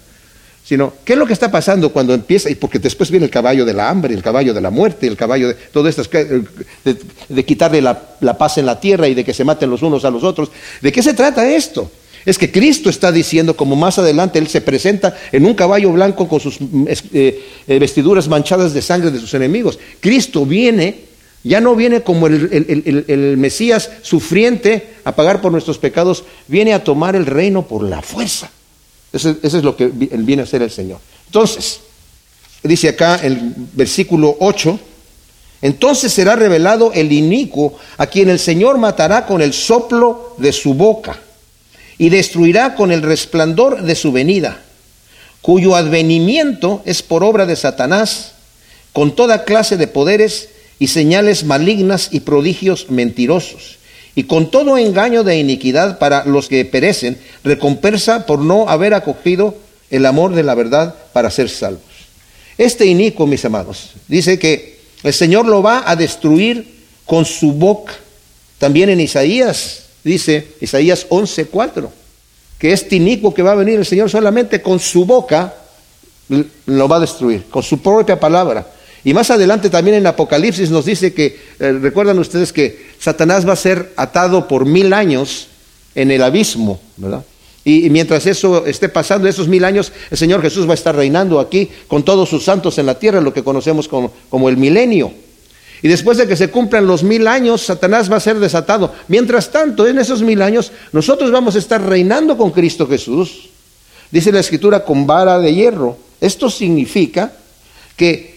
[0.66, 2.50] Sino, ¿qué es lo que está pasando cuando empieza?
[2.50, 5.16] Y porque después viene el caballo de la hambre, el caballo de la muerte, el
[5.16, 6.96] caballo de todo esto, de,
[7.28, 7.96] de quitarle la,
[8.36, 10.50] paz en la tierra y de que se maten los unos a los otros.
[10.82, 11.88] ¿De qué se trata esto?
[12.24, 16.26] Es que Cristo está diciendo, como más adelante Él se presenta en un caballo blanco
[16.26, 19.78] con sus mm, eh, eh, vestiduras manchadas de sangre de sus enemigos.
[20.00, 21.02] Cristo viene,
[21.44, 27.14] ya no viene como el, Mesías sufriente a pagar por nuestros pecados, viene a tomar
[27.14, 28.50] el reino por la fuerza.
[29.12, 30.98] Eso, es lo que viene a hacer el Señor.
[31.26, 31.80] Entonces,
[32.62, 34.78] dice acá el versículo 8,
[35.62, 40.74] entonces será revelado el inicuo a quien el Señor matará con el soplo de su
[40.74, 41.18] boca
[41.98, 44.60] y destruirá con el resplandor de su venida,
[45.40, 48.32] cuyo advenimiento es por obra de Satanás,
[48.92, 53.75] con toda clase de poderes y señales malignas y prodigios mentirosos,
[54.16, 59.54] y con todo engaño de iniquidad para los que perecen, recompensa por no haber acogido
[59.90, 61.82] el amor de la verdad para ser salvos.
[62.56, 67.92] Este inicuo, mis hermanos, dice que el Señor lo va a destruir con su boca.
[68.58, 71.90] También en Isaías dice Isaías 11:4,
[72.58, 75.54] que este inicuo que va a venir el Señor solamente con su boca
[76.64, 78.66] lo va a destruir, con su propia palabra.
[79.06, 83.52] Y más adelante también en Apocalipsis nos dice que, eh, recuerdan ustedes que Satanás va
[83.52, 85.46] a ser atado por mil años
[85.94, 87.24] en el abismo, ¿verdad?
[87.64, 91.38] Y, mientras eso esté pasando, esos mil años, el Señor Jesús va a estar reinando
[91.38, 95.12] aquí con todos sus santos en la tierra, lo que conocemos como, como el milenio.
[95.82, 98.92] Y después de que se cumplan los mil años, Satanás va a ser desatado.
[99.06, 103.50] Mientras tanto, en esos mil años, nosotros vamos a estar reinando con Cristo Jesús.
[104.10, 105.96] Dice la Escritura con vara de hierro.
[106.20, 107.32] Esto significa
[107.96, 108.35] que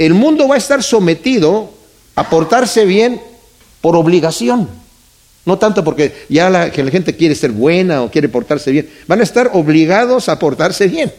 [0.00, 1.68] el mundo va a estar sometido
[2.14, 3.20] a portarse bien
[3.82, 4.66] por obligación.
[5.44, 8.88] No tanto porque ya la, que la gente quiere ser buena o quiere portarse bien.
[9.06, 11.12] Van a estar obligados a portarse bien.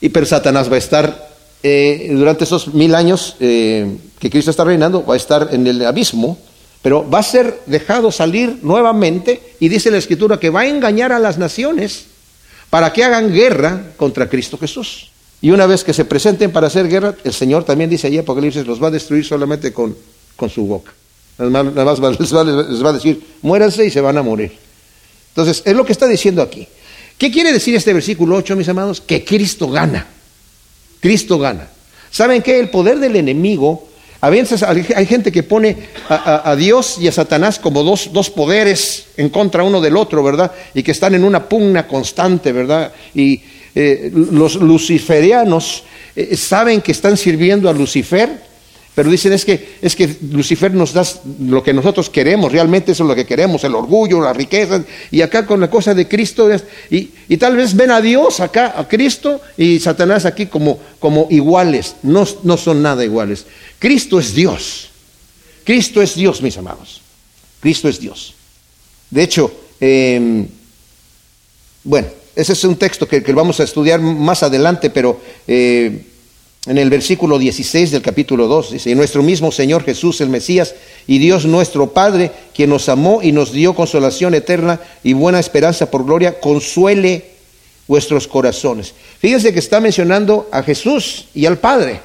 [0.00, 1.32] Y pero Satanás va a estar
[1.62, 5.84] eh, durante esos mil años eh, que Cristo está reinando, va a estar en el
[5.84, 6.38] abismo,
[6.80, 11.12] pero va a ser dejado salir nuevamente y dice la Escritura que va a engañar
[11.12, 12.06] a las naciones
[12.70, 15.11] para que hagan guerra contra Cristo Jesús.
[15.42, 18.64] Y una vez que se presenten para hacer guerra, el Señor también dice allí Apocalipsis,
[18.64, 19.94] los va a destruir solamente con,
[20.36, 20.92] con su boca.
[21.36, 24.52] Nada más, les, va, a decir, muéranse y se van a morir.
[25.30, 26.68] Entonces, es lo que está diciendo aquí.
[27.18, 29.00] ¿Qué quiere decir este versículo 8, mis amados?
[29.00, 30.06] Que Cristo gana.
[31.00, 31.68] Cristo gana.
[32.12, 32.60] ¿Saben qué?
[32.60, 33.88] El poder del enemigo,
[34.20, 35.76] a veces hay gente que pone
[36.08, 40.52] a, Dios y a Satanás como dos, dos, poderes en contra uno del otro, ¿verdad?
[40.74, 42.92] Y que están en una pugna constante, ¿verdad?
[43.14, 43.42] Y
[43.74, 48.52] eh, los luciferianos eh, saben que están sirviendo a Lucifer
[48.94, 51.02] pero dicen es que, es que Lucifer nos da
[51.40, 55.22] lo que nosotros queremos, realmente eso es lo que queremos, el orgullo, la riqueza, y
[55.22, 56.50] acá con la cosa de Cristo,
[56.90, 61.96] y, tal vez ven a Dios acá, a Cristo y Satanás aquí como, como iguales,
[62.02, 63.46] no, no son nada iguales.
[63.78, 64.90] Cristo es Dios,
[65.64, 67.00] Cristo es Dios, mis amados,
[67.60, 68.34] Cristo es Dios.
[69.08, 69.50] De hecho,
[69.80, 70.46] em,
[71.84, 75.20] bueno, ese es un texto que, vamos a estudiar más adelante, pero...
[75.46, 76.06] Eh,
[76.66, 80.76] en el versículo 16 del capítulo 2, dice, y nuestro mismo Señor Jesús el Mesías
[81.08, 85.90] y Dios nuestro Padre, quien nos amó y nos dio consolación eterna y buena esperanza
[85.90, 87.32] por gloria, consuele
[87.88, 88.94] vuestros corazones.
[89.18, 92.00] Fíjense que está mencionando a Jesús y al Padre,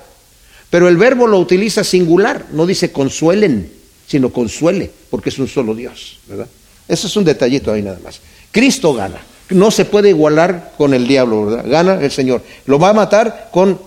[0.71, 3.71] pero el verbo lo utiliza singular, no dice consuelen,
[4.07, 6.47] sino consuele, porque es un solo Dios, ¿verdad?
[6.87, 8.21] Eso es un detallito ahí nada más.
[8.51, 9.21] Cristo gana.
[9.49, 11.69] No se puede igualar con el diablo, ¿verdad?
[11.69, 12.43] Gana el Señor.
[12.65, 13.79] Lo va a matar con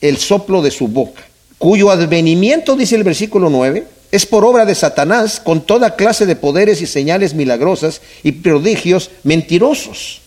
[0.00, 1.22] el soplo de su boca,
[1.58, 6.36] cuyo advenimiento, dice el versículo 9, es por obra de Satanás con toda clase de
[6.36, 10.20] poderes y señales milagrosas y prodigios mentirosos.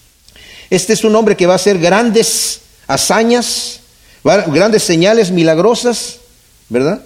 [0.69, 3.82] Este es un hombre que va a hacer grandes hazañas,
[4.23, 6.17] grandes señales milagrosas,
[6.69, 7.01] ¿verdad?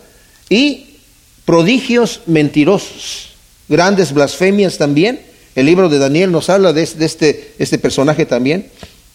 [0.50, 0.96] Y
[1.44, 3.32] prodigios mentirosos,
[3.68, 5.22] grandes blasfemias también.
[5.60, 8.70] El libro de Daniel nos habla de, este, este personaje también.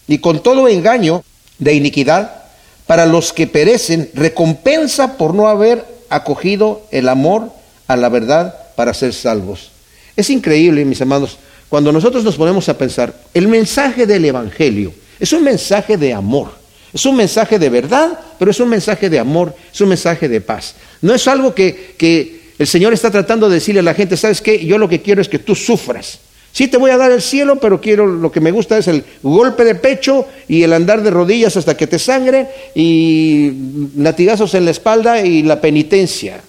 [0.07, 1.25] Y con todo engaño
[1.59, 2.43] de iniquidad
[2.87, 7.51] para los que perecen, recompensa por no haber acogido el amor
[7.87, 9.71] a la verdad para ser salvos.
[10.17, 11.39] Es increíble, mis amados,
[11.71, 16.51] cuando nosotros nos ponemos a pensar, el mensaje del Evangelio es un mensaje de amor.
[16.93, 20.43] Es un mensaje de verdad, pero es un mensaje de amor, es un mensaje de
[20.43, 20.75] paz.
[21.01, 24.43] No es algo que, que el Señor está tratando de decirle a la gente, ¿sabes
[24.43, 24.63] qué?
[24.67, 26.19] Yo lo que quiero es que tú sufras.
[26.55, 29.03] Sí te voy a dar el cielo, pero quiero lo que me gusta es el
[29.25, 32.47] golpe de pecho y el andar de rodillas hasta que te sangre
[32.77, 33.53] y
[33.97, 36.41] latigazos en la espalda y la penitencia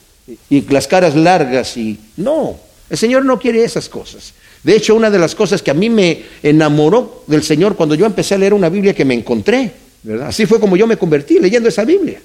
[0.48, 2.56] y las caras largas y no,
[2.88, 4.36] el Señor no quiere esas cosas.
[4.64, 8.06] De hecho, una de las cosas que a mí me enamoró del Señor cuando yo
[8.06, 9.72] empecé a leer una Biblia que me encontré,
[10.04, 10.28] ¿verdad?
[10.28, 12.22] Así fue como yo me convertí leyendo esa Biblia.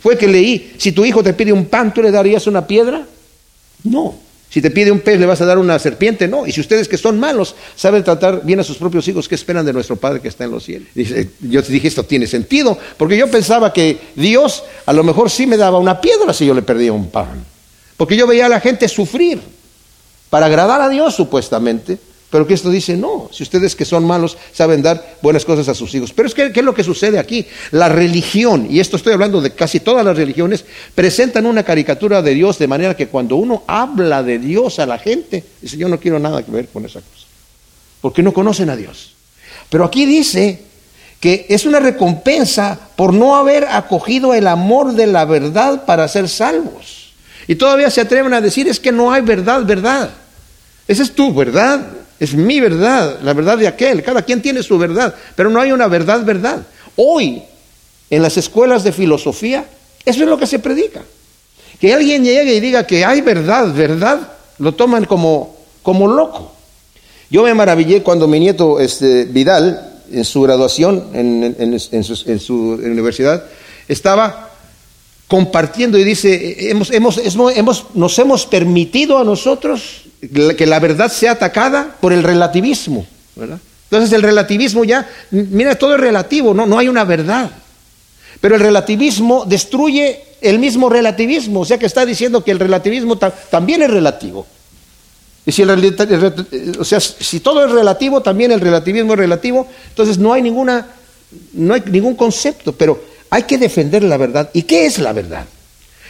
[0.00, 3.06] Fue que leí, si tu hijo te pide un pan, ¿tú le darías una piedra?
[3.84, 4.29] No.
[4.50, 6.26] Si te pide un pez, ¿le vas a dar una serpiente?
[6.26, 6.44] No.
[6.44, 9.64] Y si ustedes que son malos saben tratar bien a sus propios hijos, ¿qué esperan
[9.64, 10.88] de nuestro Padre que está en los cielos?
[10.92, 15.30] Dice, yo te dije, esto tiene sentido, porque yo pensaba que Dios a lo mejor
[15.30, 17.44] sí me daba una piedra si yo le perdía un pan.
[17.96, 19.40] Porque yo veía a la gente sufrir
[20.30, 21.98] para agradar a Dios supuestamente.
[22.30, 25.92] Pero Cristo dice, no, si ustedes que son malos saben dar buenas cosas a sus
[25.94, 26.12] hijos.
[26.12, 27.44] Pero es que, ¿qué es lo que sucede aquí?
[27.72, 30.64] La religión, y esto estoy hablando de casi todas las religiones,
[30.94, 34.98] presentan una caricatura de Dios de manera que cuando uno habla de Dios a la
[34.98, 37.26] gente, dice, yo no quiero nada que ver con esa cosa.
[38.00, 39.14] Porque no conocen a Dios.
[39.68, 40.62] Pero aquí dice
[41.18, 46.28] que es una recompensa por no haber acogido el amor de la verdad para ser
[46.28, 47.12] salvos.
[47.48, 50.10] Y todavía se atreven a decir, es que no hay verdad, verdad.
[50.86, 51.99] Esa es tu verdad.
[52.20, 54.02] Es mi verdad, la verdad de aquel.
[54.02, 56.66] Cada quien tiene su verdad, pero no hay una verdad, verdad.
[56.96, 57.42] Hoy,
[58.10, 59.64] en las escuelas de filosofía,
[60.04, 61.02] eso es lo que se predica.
[61.80, 66.52] Que alguien llegue y diga que hay verdad, verdad, lo toman como, como loco.
[67.30, 71.78] Yo me maravillé cuando mi nieto este, Vidal, en su graduación en,
[72.40, 73.44] su, universidad,
[73.88, 74.50] estaba
[75.26, 77.18] compartiendo y dice, hemos, hemos,
[77.56, 83.06] hemos, nos hemos permitido a nosotros que la verdad sea atacada por el relativismo.
[83.90, 87.50] Entonces el relativismo ya, mira, todo es relativo, no, no hay una verdad.
[88.40, 93.18] Pero el relativismo destruye el mismo relativismo, o sea que está diciendo que el relativismo
[93.18, 94.46] también es relativo.
[95.44, 100.32] Y si o sea, si todo es relativo, también el relativismo es relativo, entonces no
[100.32, 100.86] hay ninguna,
[101.54, 104.50] no hay ningún concepto, pero hay que defender la verdad.
[104.52, 105.46] ¿Y qué es la verdad?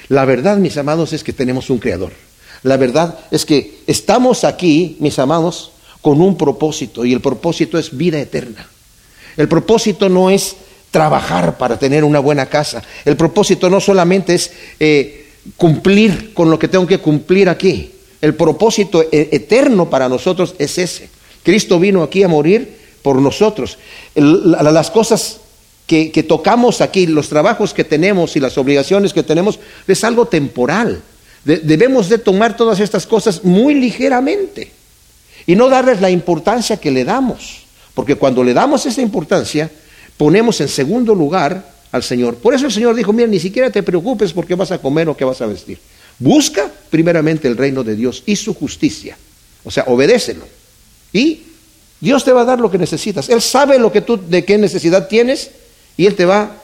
[0.09, 2.13] La verdad, mis amados, es que tenemos un creador.
[2.63, 7.97] La verdad es que estamos aquí, mis amados, con un propósito y el propósito es
[7.97, 8.69] vida eterna.
[9.37, 10.57] El propósito no es
[10.91, 12.83] trabajar para tener una buena casa.
[13.05, 17.93] El propósito no solamente es eh, cumplir con lo que tengo que cumplir aquí.
[18.21, 21.09] El propósito e-, eterno para nosotros es ese.
[21.43, 23.79] Cristo vino aquí a morir por nosotros.
[24.15, 25.41] las cosas
[25.87, 30.27] que, que tocamos aquí, los trabajos que tenemos y las obligaciones que tenemos, es algo
[30.27, 31.03] temporal
[31.45, 34.71] debemos de tomar todas estas cosas muy ligeramente
[35.47, 37.63] y no darles la importancia que le damos,
[37.95, 39.71] porque cuando le damos esa importancia,
[40.17, 42.37] ponemos en segundo lugar al Señor.
[42.37, 45.09] Por eso el Señor dijo, mira, ni siquiera te preocupes por qué vas a comer
[45.09, 45.79] o qué vas a vestir.
[46.19, 49.17] Busca primeramente el reino de Dios y su justicia.
[49.65, 50.47] O sea, obedécelo.
[51.13, 51.43] Y
[52.01, 53.29] Dios te va a dar lo que necesitas.
[53.29, 55.51] Él sabe lo que tú, de qué necesidad tienes
[55.97, 56.57] y Él te va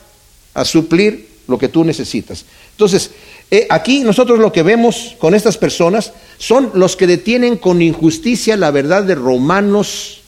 [0.55, 2.45] a suplir lo que tú necesitas.
[2.73, 3.11] Entonces,
[3.51, 8.57] eh, aquí nosotros lo que vemos con estas personas son los que detienen con injusticia
[8.57, 10.23] la verdad de Romanos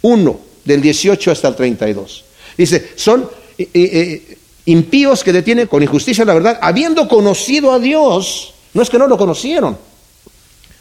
[0.00, 2.24] 1, del 18 hasta el 32.
[2.56, 3.28] Dice, son
[3.58, 8.88] eh, eh, impíos que detienen con injusticia la verdad, habiendo conocido a Dios, no es
[8.88, 9.76] que no lo conocieron,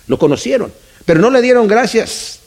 [0.07, 0.71] lo conocieron,
[1.05, 2.39] pero no le dieron gracias,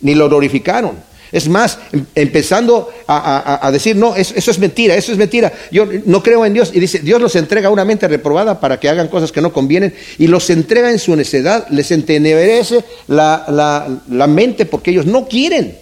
[0.00, 1.11] ni lo glorificaron.
[1.32, 5.52] Es más, em, empezando a, decir, no, eso, es mentira, eso es mentira.
[5.70, 6.70] Yo no creo en Dios.
[6.74, 9.52] Y dice, Dios los entrega a una mente reprobada para que hagan cosas que no
[9.52, 15.26] convienen y los entrega en su necedad, les entenebrece la, la mente porque ellos no
[15.26, 15.76] quieren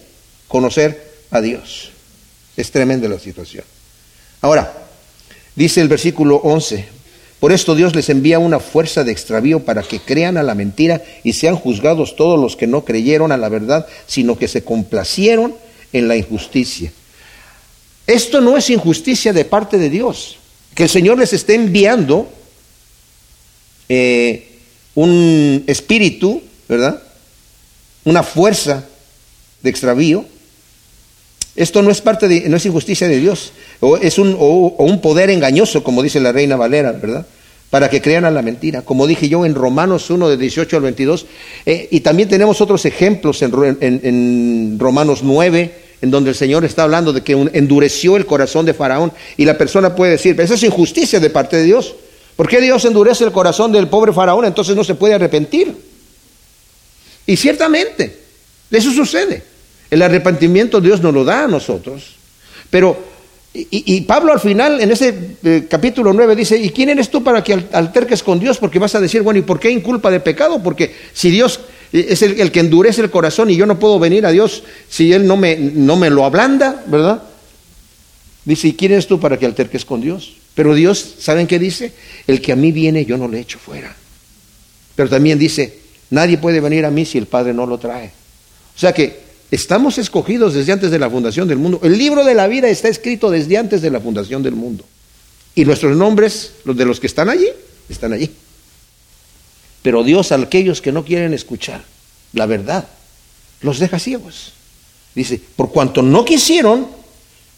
[0.47, 1.91] conocer a Dios.
[2.57, 3.65] Es tremenda la situación.
[4.41, 4.73] Ahora,
[5.55, 7.00] dice el versículo 11,
[7.41, 11.03] por esto Dios les envía una fuerza de extravío para que crean a la mentira
[11.25, 15.55] y sean juzgados todos los que no creyeron a la verdad, sino que se complacieron
[15.95, 16.93] en la injusticia.
[18.07, 20.37] Esto no es injusticia de parte de Dios,
[20.75, 22.29] que el Señor les esté enviando
[23.89, 24.59] eh,
[24.95, 27.03] un espíritu, ¿verdad?
[28.05, 28.85] Una fuerza
[29.63, 30.27] de extravío.
[31.57, 35.01] Esto no es parte de, no es injusticia de Dios o es un, o, un
[35.01, 37.27] poder engañoso, como dice la reina Valera, ¿verdad?
[37.71, 38.83] Para que crean a la mentira.
[38.83, 41.27] Como dije yo en Romanos 1, de 18 al 22,
[41.67, 46.83] eh, y también tenemos otros ejemplos en, en, Romanos 9, en donde el Señor está
[46.83, 50.55] hablando de que endureció el corazón de Faraón, y la persona puede decir, pero esa
[50.55, 51.95] es injusticia de parte de Dios.
[52.37, 54.45] ¿Por qué Dios endurece el corazón del pobre Faraón?
[54.45, 55.75] Entonces no se puede arrepentir.
[57.27, 58.19] Y ciertamente,
[58.71, 59.43] eso sucede.
[59.91, 62.17] El arrepentimiento Dios nos lo da a nosotros,
[62.71, 63.10] pero
[63.53, 67.43] Y, Pablo al final, en ese eh, capítulo 9, dice, ¿y quién eres tú para
[67.43, 68.59] que alterques con Dios?
[68.59, 70.63] Porque vas a decir, bueno, ¿y por qué inculpa de pecado?
[70.63, 71.59] Porque si Dios
[71.93, 75.13] eh, es el, que endurece el corazón y yo no puedo venir a Dios si
[75.13, 77.25] Él no me, no me lo ablanda, ¿verdad?
[78.45, 80.37] Dice, ¿y quién eres tú para que alterques con Dios?
[80.55, 81.93] Pero Dios, ¿saben qué dice?
[82.29, 83.97] El que a mí viene, yo no le echo fuera.
[84.95, 85.77] Pero también dice,
[86.11, 88.13] nadie puede venir a mí si el Padre no lo trae.
[88.77, 91.81] O sea que Estamos escogidos desde antes de la fundación del mundo.
[91.83, 94.85] El libro de la vida está escrito desde antes de la fundación del mundo.
[95.55, 97.49] Y nuestros nombres, los de los que están allí,
[97.89, 98.31] están allí.
[99.83, 101.83] Pero Dios a aquellos que no quieren escuchar
[102.33, 102.87] la verdad,
[103.63, 104.53] los deja ciegos.
[105.15, 106.87] Dice, por cuanto no quisieron,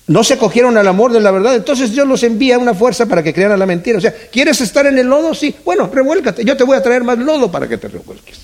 [0.07, 3.22] no se acogieron al amor de la verdad, entonces Dios los envía una fuerza para
[3.22, 3.99] que crean a la mentira.
[3.99, 5.34] O sea, ¿quieres estar en el lodo?
[5.34, 8.38] Sí, bueno, revuélcate, yo te voy a traer más lodo para que te revuelques.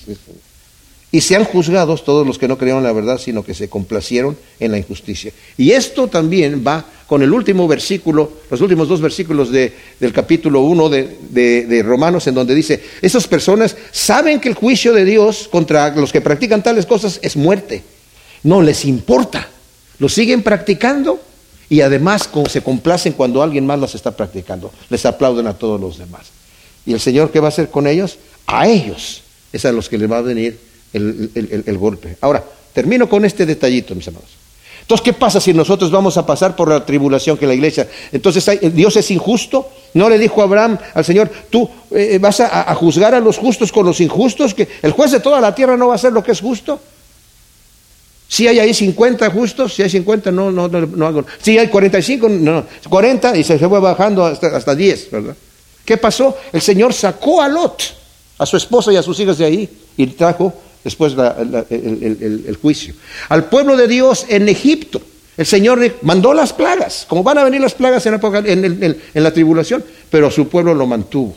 [1.11, 4.71] Y sean juzgados todos los que no creyeron la verdad, sino que se complacieron en
[4.71, 5.31] la injusticia.
[5.57, 10.89] Y esto también va con el último versículo, los últimos dos versículos del capítulo 1
[10.89, 15.89] de, de, Romanos, en donde dice, esas personas saben que el juicio de Dios contra
[15.95, 17.81] los que practican tales cosas es muerte.
[18.43, 19.49] No les importa.
[19.97, 21.19] Lo siguen practicando
[21.69, 24.71] y además se complacen cuando alguien más las está practicando.
[24.89, 26.27] Les aplauden a todos los demás.
[26.85, 28.19] ¿Y el Señor qué va a hacer con ellos?
[28.45, 32.17] A ellos es a los que les va a venir el, golpe.
[32.21, 34.29] Ahora, termino con este detallito, mis amados.
[34.81, 37.87] Entonces, ¿qué pasa si nosotros vamos a pasar por la tribulación que la iglesia?
[38.11, 39.69] Entonces, ¿Dios es injusto?
[39.93, 43.85] ¿No le dijo Abraham al Señor, tú eh, vas a, juzgar a los justos con
[43.85, 44.55] los injustos?
[44.55, 46.79] ¿Que el juez de toda la tierra no va a hacer lo que es justo?
[48.27, 51.25] Si hay ahí 50 justos, si hay 50, no, no, no, hago.
[51.39, 55.35] Si hay 45, no, 40 y se fue bajando hasta, hasta 10, ¿verdad?
[55.85, 56.37] ¿Qué pasó?
[56.53, 57.81] El Señor sacó a Lot,
[58.37, 60.53] a su esposa y a sus hijas de ahí y trajo
[60.83, 61.13] después
[61.69, 62.93] el, juicio.
[63.29, 65.01] Al pueblo de Dios en Egipto,
[65.37, 69.83] el Señor mandó las plagas, como van a venir las plagas en, en, la tribulación,
[70.09, 71.33] pero su pueblo lo mantuvo.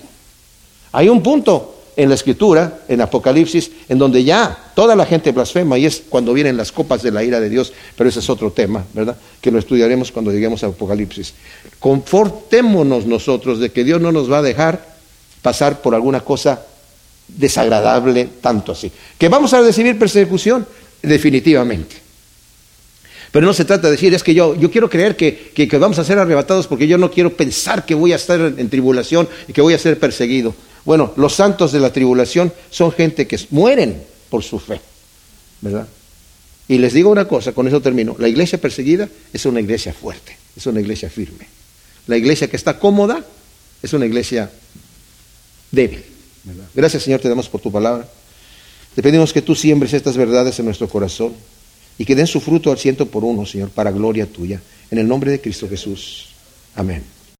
[0.92, 5.78] Hay un punto en la escritura, en Apocalipsis, en donde ya toda la gente blasfema
[5.78, 8.50] y es cuando vienen las copas de la ira de Dios, pero ese es otro
[8.50, 9.16] tema, ¿verdad?
[9.40, 11.34] Que lo estudiaremos cuando lleguemos a Apocalipsis.
[11.78, 14.92] Confortémonos nosotros de que Dios no nos va a dejar
[15.42, 16.64] pasar por alguna cosa
[17.36, 18.90] desagradable tanto así.
[19.18, 20.66] ¿Que vamos a recibir persecución?
[21.02, 22.02] Definitivamente.
[23.32, 25.98] Pero no se trata de decir, es que yo, yo quiero creer que, que, vamos
[25.98, 29.54] a ser arrebatados porque yo no quiero pensar que voy a estar en, tribulación y
[29.54, 30.54] que voy a ser perseguido.
[30.84, 34.80] Bueno, los santos de la tribulación son gente que mueren por su fe,
[35.62, 35.88] ¿verdad?
[36.68, 38.16] Y les digo una cosa, con eso termino.
[38.18, 41.46] La iglesia perseguida es una iglesia fuerte, es una iglesia firme.
[42.06, 43.24] La iglesia que está cómoda
[43.82, 44.50] es una iglesia
[45.70, 46.04] débil.
[46.74, 48.08] Gracias Señor, te damos por tu palabra.
[48.94, 51.32] Te pedimos que tú siembres estas verdades en nuestro corazón
[51.98, 54.60] y que den su fruto al ciento por uno, Señor, para gloria tuya.
[54.90, 56.28] En el nombre de Cristo Jesús.
[56.74, 57.02] Amén.